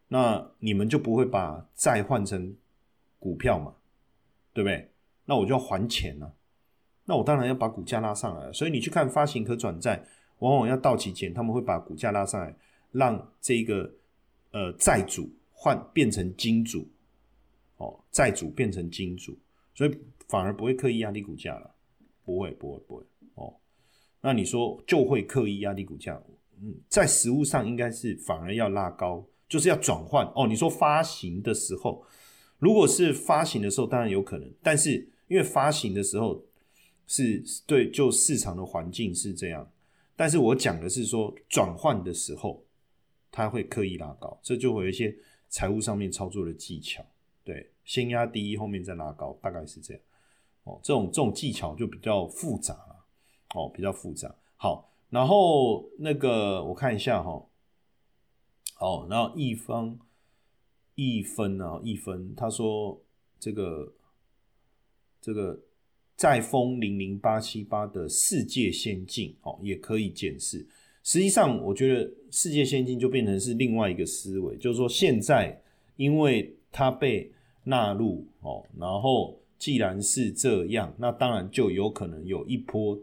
[0.07, 2.55] 那你们就不会把债换成。
[3.23, 3.73] 股票嘛，
[4.51, 4.89] 对不对？
[5.23, 6.35] 那我就要还钱了，
[7.05, 8.51] 那我当然要把股价拉上来。
[8.51, 10.05] 所以你去看发行可转债，
[10.39, 12.53] 往往要到期前，他们会把股价拉上来，
[12.91, 13.89] 让这个
[14.51, 16.85] 呃债主换变成金主，
[17.77, 19.39] 哦，债主变成金主，
[19.73, 21.73] 所以反而不会刻意压低股价了，
[22.25, 23.03] 不会，不会，不会
[23.35, 23.55] 哦。
[24.19, 26.21] 那你说就会刻意压低股价？
[26.59, 30.45] 嗯，在实物上应该是反而要拉高，就是要转换哦。
[30.45, 32.05] 你说发行的时候。
[32.63, 36.41] 如果是发行的时候，当然有可能，但是因为发行的时候
[37.05, 39.69] 是对就市场的环境是这样，
[40.15, 42.63] 但是我讲的是说转换的时候，
[43.29, 45.13] 它会刻意拉高，这就会有一些
[45.49, 47.05] 财务上面操作的技巧，
[47.43, 50.01] 对，先压低，后面再拉高，大概是这样。
[50.63, 53.05] 哦，这种这种技巧就比较复杂了，
[53.55, 54.33] 哦，比较复杂。
[54.55, 57.45] 好，然后那个我看一下哈，
[58.79, 59.99] 哦，然后一方。
[60.95, 62.33] 一分啊，一分。
[62.35, 63.01] 他说
[63.39, 63.93] ：“这个
[65.21, 65.59] 这个
[66.15, 70.65] 再封零零八七八的世界先进哦，也可以检视。
[71.03, 75.61] 实际上，我觉得世界先进就变成是另外一个思维，就是说现在
[75.97, 77.31] 因为它被
[77.63, 82.97] 纳入哦，然后既然是这样，那当然就有可能有一波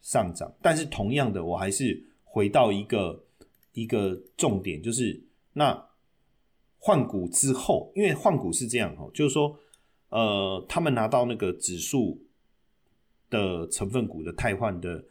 [0.00, 0.52] 上涨。
[0.60, 3.24] 但是同样的，我还是回到一个
[3.72, 5.20] 一个重点，就是
[5.52, 5.87] 那
[6.88, 9.54] 换股之后，因为换股是这样哦，就是说，
[10.08, 12.18] 呃，他们拿到那个指数
[13.28, 15.04] 的成分股的汰换的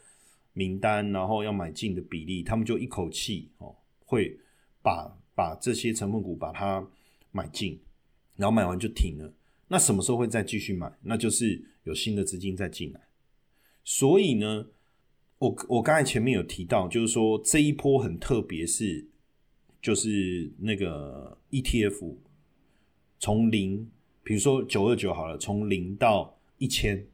[0.54, 3.76] 名单，然后要买进的比例，他们就一口气哦，
[4.08, 4.40] 会
[4.82, 6.84] 把把这些成分股把它
[7.32, 7.80] 买进。
[8.38, 9.32] 然后买完就停了，
[9.68, 10.92] 那什么时候会再继续买？
[11.04, 13.02] 那就是有新的资金再进来。
[13.84, 14.66] 所以呢，
[15.38, 19.08] 我我刚才前面有提到，就是说这一波很特别，是
[19.88, 22.14] 就是那个 ETF
[23.20, 23.90] 从零，
[24.22, 27.08] 比如说九二九好了，从零到一千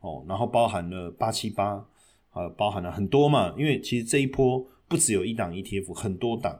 [0.00, 1.86] 哦，然后包含了八七八，
[2.32, 3.54] 呃，包含了很多嘛。
[3.58, 6.58] 因为其实这一波不只有一档 ETF，很多档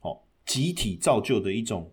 [0.00, 1.88] 哦，集体造就的一种。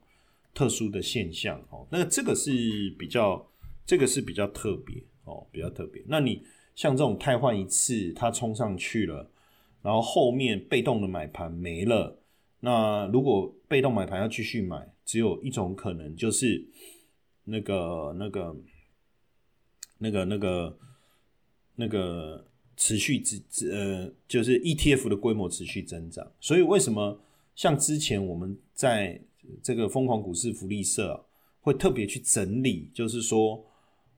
[0.55, 2.51] 特殊的现象哦，那这个是
[2.99, 3.43] 比较，
[3.87, 5.99] 这个是比较特别哦，比较特别。
[6.07, 6.43] 那你
[6.75, 9.31] 像这种汰换一次，它冲上去了，
[9.81, 12.19] 然后后面被动的买盘没了，
[12.65, 16.65] 那如果被动买盘要继续买，只有一种可能，就是
[17.43, 18.55] 那个那个
[19.97, 20.77] 那个那个
[21.75, 22.47] 那个
[22.77, 26.25] 持续增呃，就是 ETF 的规模持续增长。
[26.39, 27.19] 所以为什么
[27.53, 29.19] 像之前我们在
[29.61, 31.25] 这个疯狂股市福利社
[31.59, 33.61] 会特别去整理，就是说，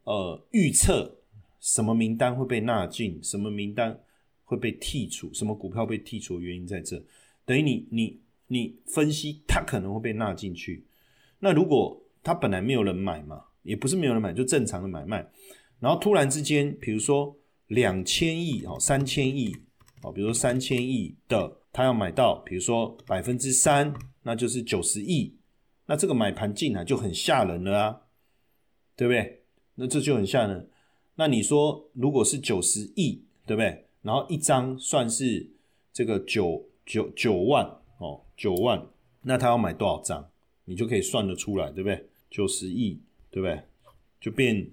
[0.04, 1.18] 呃，预测
[1.60, 4.00] 什么名单会被纳进，什么名单
[4.44, 7.04] 会被剔除，什么股票被剔除的原因在这。
[7.44, 10.86] 等于你你你分析它可能会被纳进去。
[11.40, 15.28] 那如果它本来没有人买嘛，也不是没有人买，就正常的买卖。
[15.80, 17.36] 然后突然之间，比如说
[17.68, 19.56] 两千亿哦，三千亿
[20.02, 23.94] 哦，比如说三千亿的，他要买到，比如说百分之三。
[24.28, 25.38] 那就是九十亿，
[25.86, 28.02] 那这个买盘进来就很吓人了啊，
[28.96, 29.44] 对不对？
[29.76, 30.68] 那这就很吓人。
[31.14, 33.86] 那你说，如果是九十亿，对不对？
[34.02, 35.48] 然后一张算是
[35.94, 37.70] 这个九九九万，
[38.36, 38.88] 九万，
[39.22, 40.30] 那他要买多少张？
[40.66, 42.06] 你就可以算得出来，对不对？
[42.30, 43.62] 九十亿，对不对？
[44.20, 44.72] 就变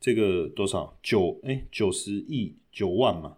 [0.00, 0.98] 这个多少？
[1.02, 3.36] 九哎，九十亿九万嘛，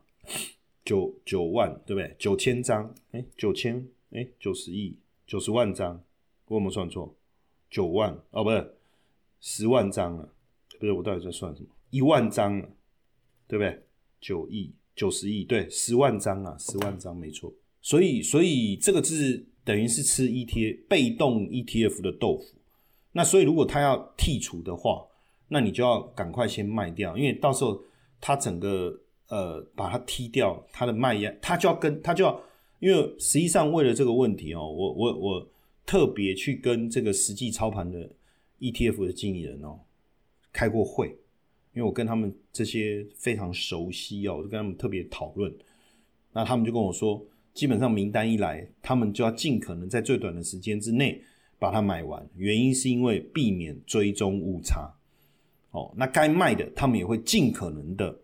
[0.85, 2.15] 九九万，对不对？
[2.19, 4.99] 九千张，哎，九千，哎，九十亿。
[5.27, 6.01] 九十万张，
[6.47, 7.13] 我有没有算错？
[7.69, 8.77] 九万哦，不是
[9.41, 10.33] 十万张了，
[10.79, 11.69] 不是我到底在算什么？
[11.91, 12.69] 一万张了，
[13.49, 13.83] 对不对？
[14.21, 17.53] 九亿、九十亿，对，十万张啊，十万张没错。
[17.83, 22.45] 所以，所以这个是等于是吃 ETF 被动 ETF 的豆腐。
[23.13, 25.05] 那所以，如果他要剔除的话，
[25.49, 27.83] 那你就要赶快先卖掉，因为到时候
[28.21, 28.99] 他整个
[29.29, 32.41] 呃把它踢掉，它的卖压，他就要跟他就要。
[32.79, 35.49] 因为实际上为了这个问题哦，我我我
[35.87, 38.09] 特别去跟这个实际操盘的
[38.61, 39.81] ETF 的经理人哦
[40.53, 41.09] 开过会，
[41.75, 45.53] 因为我跟他们这些非常熟悉哦，我就跟他们特别讨论，
[46.35, 47.25] 那他们就跟我说，
[47.57, 51.21] 基本上名单一来，他们就要尽可能在最短的时间之内
[51.59, 54.95] 把它买完，原因是因为避免追踪误差。
[55.71, 58.21] 哦，那该卖的，他们也会尽可能的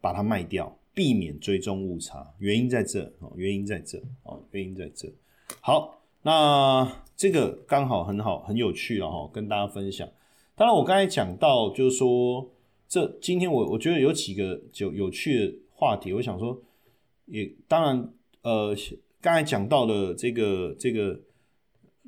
[0.00, 0.76] 把它卖掉。
[0.92, 5.10] 避免追踪误差，原因在这哦，原因在这哦，原因在这。
[5.60, 10.06] 好，那这个刚好很好，很有趣了哈，跟大家分享。
[10.56, 12.50] 当然，我刚才讲到，就是说，
[12.88, 16.60] 这今天我我觉得有几个就有趣的话题，我想说，
[17.26, 18.76] 也当然，呃，
[19.20, 21.20] 刚才讲到的这个这个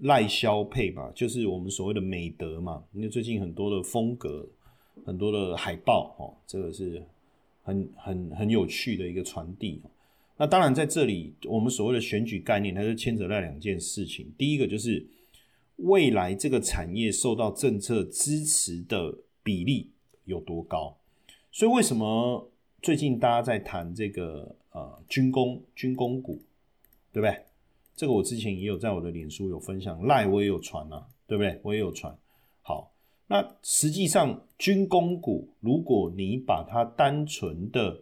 [0.03, 4.49] 赖肖配嘛，就是我们所谓的美德嘛，因为最近很多的风格，
[5.05, 7.03] 很多的海报哦，这个是。
[7.65, 9.81] 很很很有趣的一个传递。
[10.37, 14.27] 那当然在这里，我们所谓的选举概念，它是牵扯到两件事情。
[14.37, 15.07] 第一个就是
[15.77, 19.93] 未来这个产业受到政策支持的比例
[20.25, 20.97] 有多高。
[21.53, 22.51] 所以为什么
[22.83, 26.43] 最近大家在谈这个呃军工军工股，
[27.13, 27.45] 对不对？
[27.95, 31.61] 这个我之前也有在我的脸书有分享，赖我也有传啊，对不对？
[31.63, 32.17] 我也有传。
[32.63, 32.91] 好。
[33.29, 37.99] 那实际上，军工股，如果你把它单纯的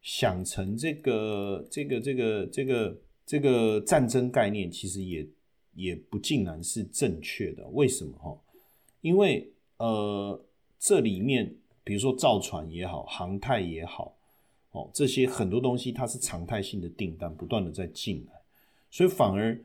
[0.00, 5.28] 想成这个、这个、这个、这个、这个战争概念，其实也
[5.74, 7.68] 也不尽然是正确的。
[7.72, 8.16] 为什么？
[8.16, 8.38] 哈，
[9.02, 10.40] 因为呃，
[10.78, 11.54] 这里面
[11.84, 14.16] 比如说造船也好，航太也好，
[14.72, 18.32] 哦，这些很多东西它是常态性的订单，不断的在进来，
[18.90, 19.58] 所以反而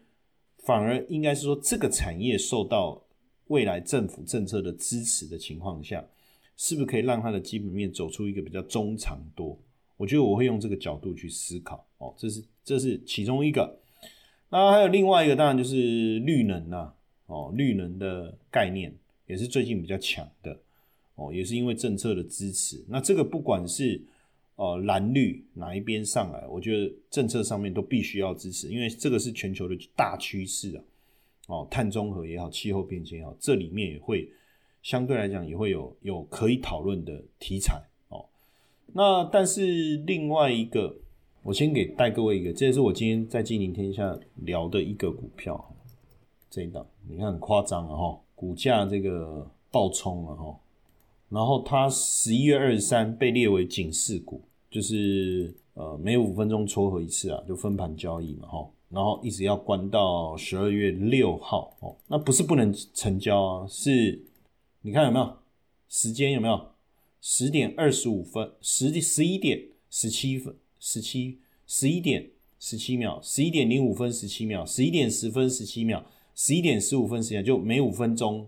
[0.60, 3.04] 反而应该是说，这个产业受到。
[3.50, 6.06] 未来政府政策的支持的情况下，
[6.58, 9.58] 是不是可以让它的基本面走出一个比较中长多？
[9.96, 13.80] 我觉得我会用这个角度去思考哦，这是这是其中一个。
[14.50, 16.92] 那还有另外一个，当然就是绿能呐，
[17.28, 18.94] 哦，绿能的概念
[19.28, 20.60] 也是最近比较强的
[21.16, 22.84] 哦，也是因为政策的支持。
[22.90, 24.02] 那这个不管是
[24.58, 30.84] 呃蓝绿哪一边上来，我觉得政策上面都必须要支持，因为这个是全球的大趋势啊。
[31.48, 34.30] 哦，碳中和也好，气候变迁也好，这里面也会
[34.84, 38.26] 相对来讲也会有有可以讨论的题材哦。
[38.88, 40.98] 那但是另外一个，
[41.44, 45.74] 我先给带各位一个，这也是我今天在金陵天下聊的一个股票。
[46.50, 50.60] 这一档你看很夸张啊哈，股价这个暴冲了哈，
[51.30, 64.24] 然后它十一月二十三被列为警示股，就是呃每五分钟撮合一次啊，就分盘交易嘛哈，然后一直要关到十二月六号哦，那不是不能成交啊，是
[64.82, 65.38] 你看有没有
[65.90, 66.70] 时间有没有
[67.22, 76.06] 十点二十五分十十一点十七分十七十一点十七秒十一点零五分十七秒十一点十分十七秒。
[76.40, 78.48] 十一点十五分时间，就每五分钟，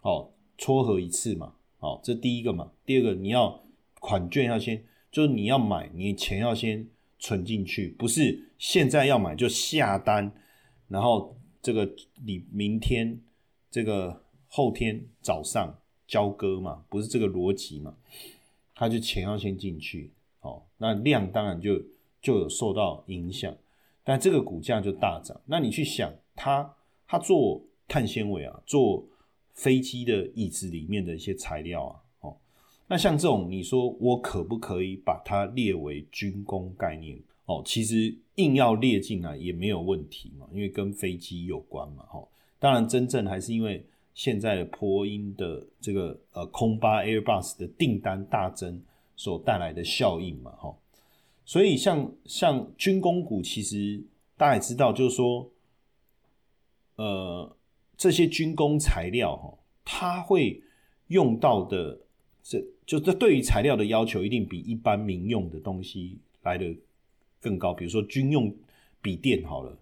[0.00, 1.52] 好撮合一次嘛，
[1.84, 2.72] 好，这第一个嘛。
[2.86, 3.62] 第二个，你要
[4.00, 10.32] 款券要先，就是你要买，你钱要先存进去，不是现在要买就下单，
[10.88, 13.20] 然后这个你明天
[13.70, 15.78] 这个后天早上
[16.08, 17.94] 交割嘛，不是这个逻辑嘛？
[18.74, 20.10] 他就钱要先进去，
[20.40, 21.78] 好，那量当然就
[22.22, 23.54] 就有受到影响，
[24.02, 25.38] 但这个股价就大涨。
[25.44, 26.74] 那你去想它。
[27.06, 29.06] 它做碳纤维啊，做
[29.54, 32.36] 飞机的椅子里面的一些材料啊，哦，
[32.86, 37.18] 那像这种，你说我可不可以把它列为军工概念？
[37.46, 42.22] 哦，其实硬要列进来也没有问题嘛，因为跟飞机有关嘛，哈。
[42.58, 43.84] 当然，真正还是因为
[44.14, 48.82] 现在的波音的这个呃空巴 Airbus 的订单大增
[49.16, 50.74] 所带来的效应嘛，哈。
[51.44, 54.02] 所以像像军工股，其实
[54.36, 55.50] 大家也知道，就是说。
[56.96, 57.56] 呃，
[57.96, 60.62] 这些军工材料哈，它会
[61.08, 62.00] 用到的，
[62.42, 66.74] 这就这对于材料的要求一定比一般民用的东西来的
[67.40, 67.72] 更高。
[67.72, 68.54] 比如说军用
[69.00, 69.78] 笔电好了，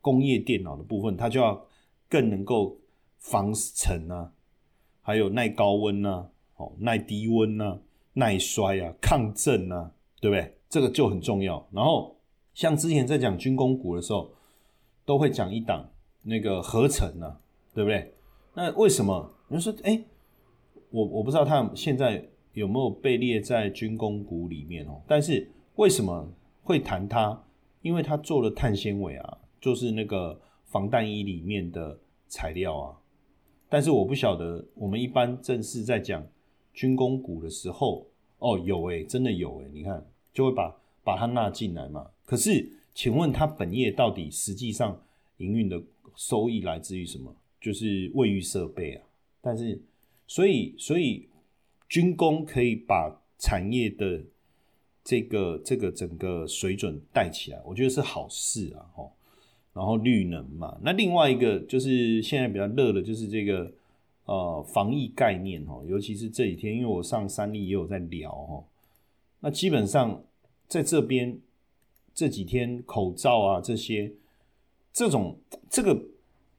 [0.00, 1.66] 工业电脑的部分，它就要
[2.08, 2.76] 更能够
[3.18, 4.32] 防尘啊，
[5.00, 7.78] 还有耐高温呐，哦，耐低温呐，
[8.14, 10.54] 耐摔啊，抗震啊，对不对？
[10.68, 11.66] 这个就很重要。
[11.70, 12.16] 然后
[12.54, 14.32] 像之前在讲军工股的时候，
[15.04, 15.88] 都会讲一档。
[16.28, 17.36] 那个合成呢，
[17.72, 18.12] 对不对？
[18.54, 19.32] 那为什么？
[19.48, 20.02] 你说，哎，
[20.90, 25.00] 我我不知道他现在有没有被列在军工股里面哦。
[25.06, 26.28] 但是为什么
[26.64, 27.40] 会谈它？
[27.80, 31.96] 因为它做了碳纤维啊，就是那个防弹衣里面的
[32.26, 32.96] 材料啊。
[33.68, 36.26] 但是我不晓得，我们一般正式在讲
[36.74, 38.04] 军工股的时候，
[38.40, 40.04] 哦，有哎，真的有哎，你看
[40.34, 42.04] 就会把把它纳进来嘛。
[42.24, 45.00] 可是，请问它本业到底实际上
[45.36, 45.80] 营运的？
[46.16, 47.36] 收益来自于什么？
[47.60, 49.04] 就是卫浴设备啊。
[49.40, 49.80] 但是，
[50.26, 51.28] 所以，所以
[51.88, 54.22] 军工可以把产业的
[55.04, 58.90] 这个这个整个水准带起来，我觉得是好事啊。
[58.94, 59.12] 吼，
[59.72, 63.72] 然后绿能嘛，那另外一个就是现在比较热的，就是这个
[64.24, 68.64] 呃防疫概念哦，尤其是这几天，因为我上三立也有在聊哦。
[69.40, 70.24] 那基本上
[70.66, 71.38] 在这边
[72.14, 74.12] 这几天口罩啊这些。
[74.96, 75.38] 这种
[75.68, 76.02] 这个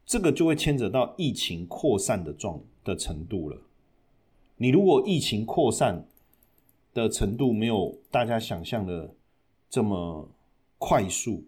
[0.05, 3.59] 这个就会牵扯到疫情扩散的状的程度了。
[4.57, 6.07] 你如果疫情扩散
[6.93, 9.11] 的程度没有大家想象的
[9.71, 10.29] 这么
[10.77, 11.43] 快速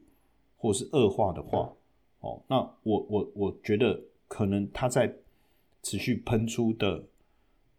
[0.57, 1.71] 或是恶化的话，
[2.21, 5.13] 哦，那我我我觉得可能它在
[5.83, 7.03] 持续喷出的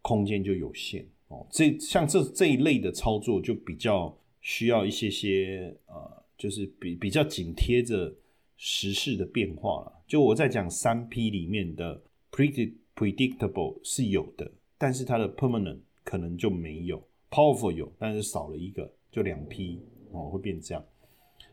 [0.03, 1.45] 空间就有限哦。
[1.51, 8.15] 这像这这一类的操作就比较需要一些些呃，就是比比较紧贴着。
[8.63, 11.99] 时事的变化了，就我在讲三 P 里面的
[12.31, 19.81] predict predictable 是有的，但是它的 permanent 可能就没有，powerful 有，但是少了一个，就两 P
[20.13, 20.85] 哦，会变这样。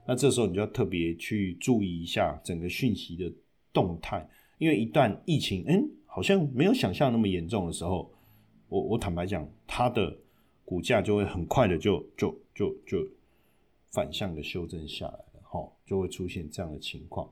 [0.05, 3.31] 那这时候你就要特别去注意一下整个讯息的
[3.71, 8.11] 动态，因为一旦疫情嗯好像没有想象那么严重的时候，
[8.67, 10.13] 我我坦白讲，它的
[10.65, 13.07] 股价就会很快的就就就就
[13.93, 15.19] 反向的修正下来。
[15.87, 17.27] 就会出现这样的情况。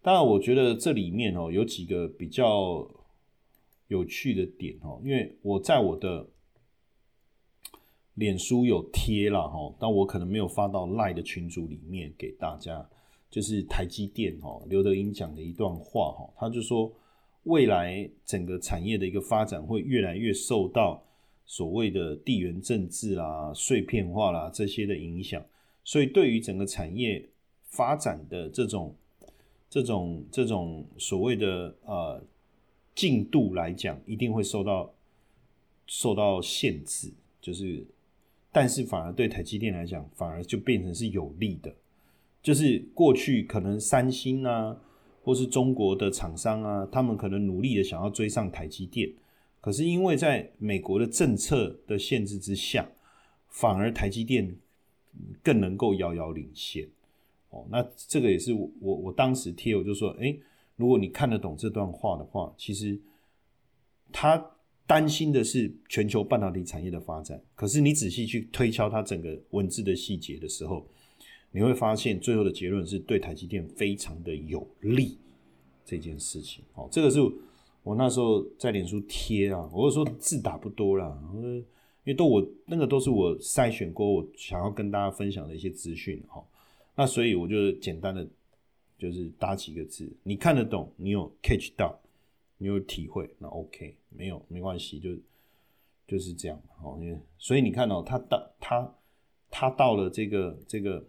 [0.00, 2.86] 当然，我觉得这里面哦有几个比较
[3.88, 6.28] 有趣的点哦，因为我在我的
[8.12, 12.86] 脸书有贴了哈，但我可能没有发到赖的群组里面给大家。
[13.30, 16.92] 就是台积电哦，刘德英讲的一段话哈，他就说
[17.44, 21.02] 未来整个产业的一个发展会越来越受到
[21.46, 25.44] 所谓的地缘政治啦、碎片化啦这些的影响，
[25.82, 27.26] 所以对于整个产业。
[27.74, 28.94] 发展的这种、
[29.68, 32.22] 这种、这种所谓的呃
[32.94, 34.94] 进度来讲，一定会受到
[35.86, 37.84] 受到限制，就是，
[38.52, 41.74] 但是反而对台积电来讲，反而就变成是有利的。
[42.40, 44.76] 就是过去可能三星啊，
[45.22, 49.10] 或是中国的厂商啊，他们可能努力的想要追上台积电，
[49.60, 52.86] 可是因为在美国的政策的限制之下，
[53.48, 54.56] 反而台积电
[55.42, 56.86] 更能够遥遥领先。
[57.54, 60.36] 哦，那这个也是我我我当时贴，我就说，哎，
[60.74, 63.00] 如果你看得懂这段话的话，其实
[64.12, 64.50] 他
[64.86, 70.84] 担心的是全球半导体产业的发展，可是你仔细去推敲他整个文字的细节的时候，
[71.52, 75.16] 你会发现最后的结论是对台积电非常的有利
[75.84, 76.64] 这件事情。
[76.74, 77.20] 哦，这个是
[77.84, 81.64] 我那时候在脸书贴啊，我说字打不多啦，因
[82.06, 86.44] 为都我那个都是我筛选过，我想要跟大家分享的一些资讯哈。
[86.96, 88.24] 那所以我就简单的
[88.96, 92.00] 就是打几个字，你看得懂，你有 catch 到，
[92.56, 95.10] 你有体会，那 OK，没有没关系，就
[96.06, 96.96] 就是这样哦。
[97.00, 98.94] 因为所以你看哦，他到他
[99.50, 101.04] 他到了这个这个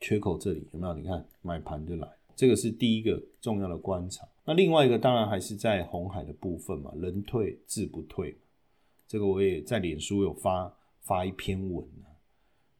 [0.00, 0.94] 缺口这里有没有？
[0.94, 4.26] 你看买盘就来，这个是第一个重要的观察。
[4.46, 8.34] 那另外一个当然还是在红海的部分嘛，人退志不退，
[9.06, 11.86] 这个我也在脸书有发发一篇文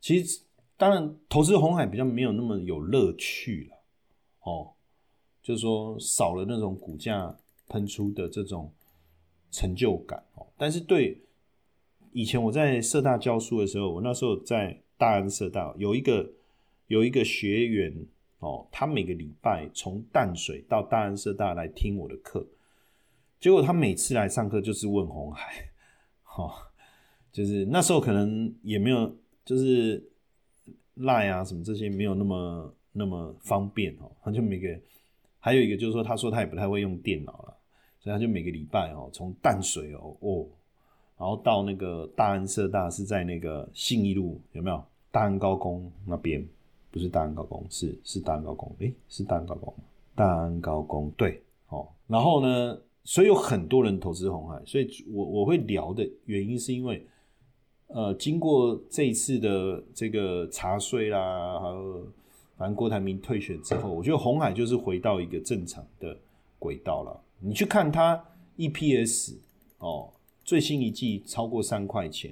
[0.01, 0.41] 其实。
[0.79, 3.77] 当然，投资红海比较没有那么有乐趣了，
[4.45, 4.71] 哦，
[5.43, 8.73] 就是说少了那种股价喷出的这种
[9.51, 10.47] 成就感哦。
[10.57, 11.21] 但是对
[12.13, 16.31] 以前我在社大教书的时候，我那时候在大安社大有一个
[16.87, 18.07] 有一个学员
[18.39, 22.47] 哦，他每个礼拜从淡水到大安社大来听我的课，
[23.41, 25.73] 结果他每次来上课就是问红海，
[26.37, 26.53] 哦，
[27.33, 30.09] 就是那时候可能也没有就是。
[30.99, 34.69] 赖啊，什么这些没有那么那么方便哦，他就每个
[35.39, 37.55] 还有一个就是说，他说他也不太会用电脑了，
[38.01, 40.47] 所以他就每个礼拜哦，从淡水哦哦，
[41.19, 44.83] 然后到那个大安社大是在那个信义路有没有？
[45.11, 46.47] 大安高工那边
[46.91, 49.75] 不是大安高工，是是大安高工，诶，是大安高工
[50.15, 57.07] 大安高工对哦，然后呢，所以有很多人投资红海，所以我我会聊的原因是因为。
[57.89, 62.07] 呃，经过这一次的这个查税啦，还有
[62.59, 66.15] 反正郭台铭退选之后，我觉得红海就是回到一个正常的
[66.59, 67.19] 轨道了。
[67.41, 68.23] 你去看它
[68.59, 69.37] EPS
[69.79, 70.11] 哦，
[70.45, 72.31] 最新一季超过三块钱，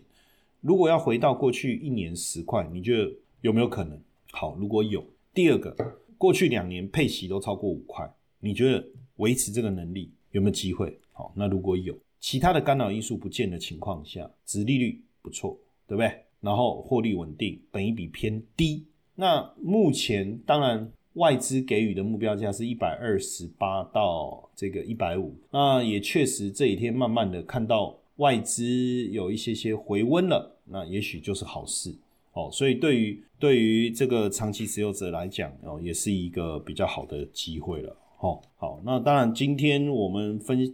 [0.60, 3.98] 如果要回到过去一年十块，你觉得有没有可能？
[4.32, 5.02] 好，如果有，
[5.32, 5.74] 第二个，
[6.18, 8.06] 过去两年配息都超过五块，
[8.40, 8.86] 你觉得
[9.16, 10.98] 维持这个能力有没有机会？
[11.12, 15.00] 好，那如果有其他的干扰因素不见的情况下，殖利率。
[15.26, 15.58] 不错，
[15.88, 16.08] 对不对？
[16.40, 18.84] 然后获利稳定，本一比偏低。
[19.16, 25.34] 那目前当然外资给予的目标价是一百二十八到这个一百五。
[25.50, 28.64] 那也确实这几天慢慢的看到外资
[29.10, 31.92] 有一些些回温了，那也许就是好事
[32.34, 32.48] 哦。
[32.52, 37.96] 所以对于对于这个长期持有者来讲哦，也是一个比较好的机会了。
[38.20, 40.72] 哦，好，那当然今天我们分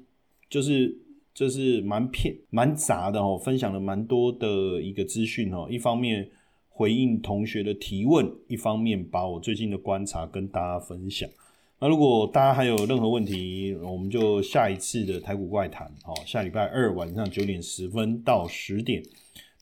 [0.51, 0.95] 就是。
[1.35, 5.67] 这是蛮片蛮杂的哦，分享了蛮多的一个资讯哦。
[5.71, 6.29] 一方面
[6.69, 11.27] 回应同学的提问，一方面把我最近的观察跟大家分享。
[11.81, 19.03] 那如果大家还有任何问题，我们就下一次的台股怪谈哦，下礼拜二晚上九点十分到十点，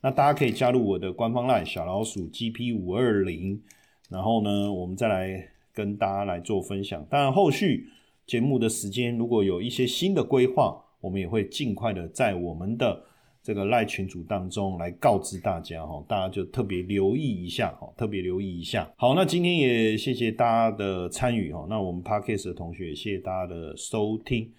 [0.02, 3.62] 那大家可以加入我的官方 LINE 小老鼠 GP 五二零，
[4.08, 7.06] 然后呢，我们再来跟大家来做分享。
[7.08, 7.88] 当然，后续
[8.26, 10.84] 节目的时间如果有一些新的规划。
[11.00, 13.02] 我们也会尽快的在我们的
[13.42, 18.90] 这个赖群组当中来告知大家哈，大家就特别留意一下哈，特别留意一下。
[18.96, 24.50] 好，那今天也谢谢大家的参与哈，那我们 Parkes 的同学也谢谢大家的收听。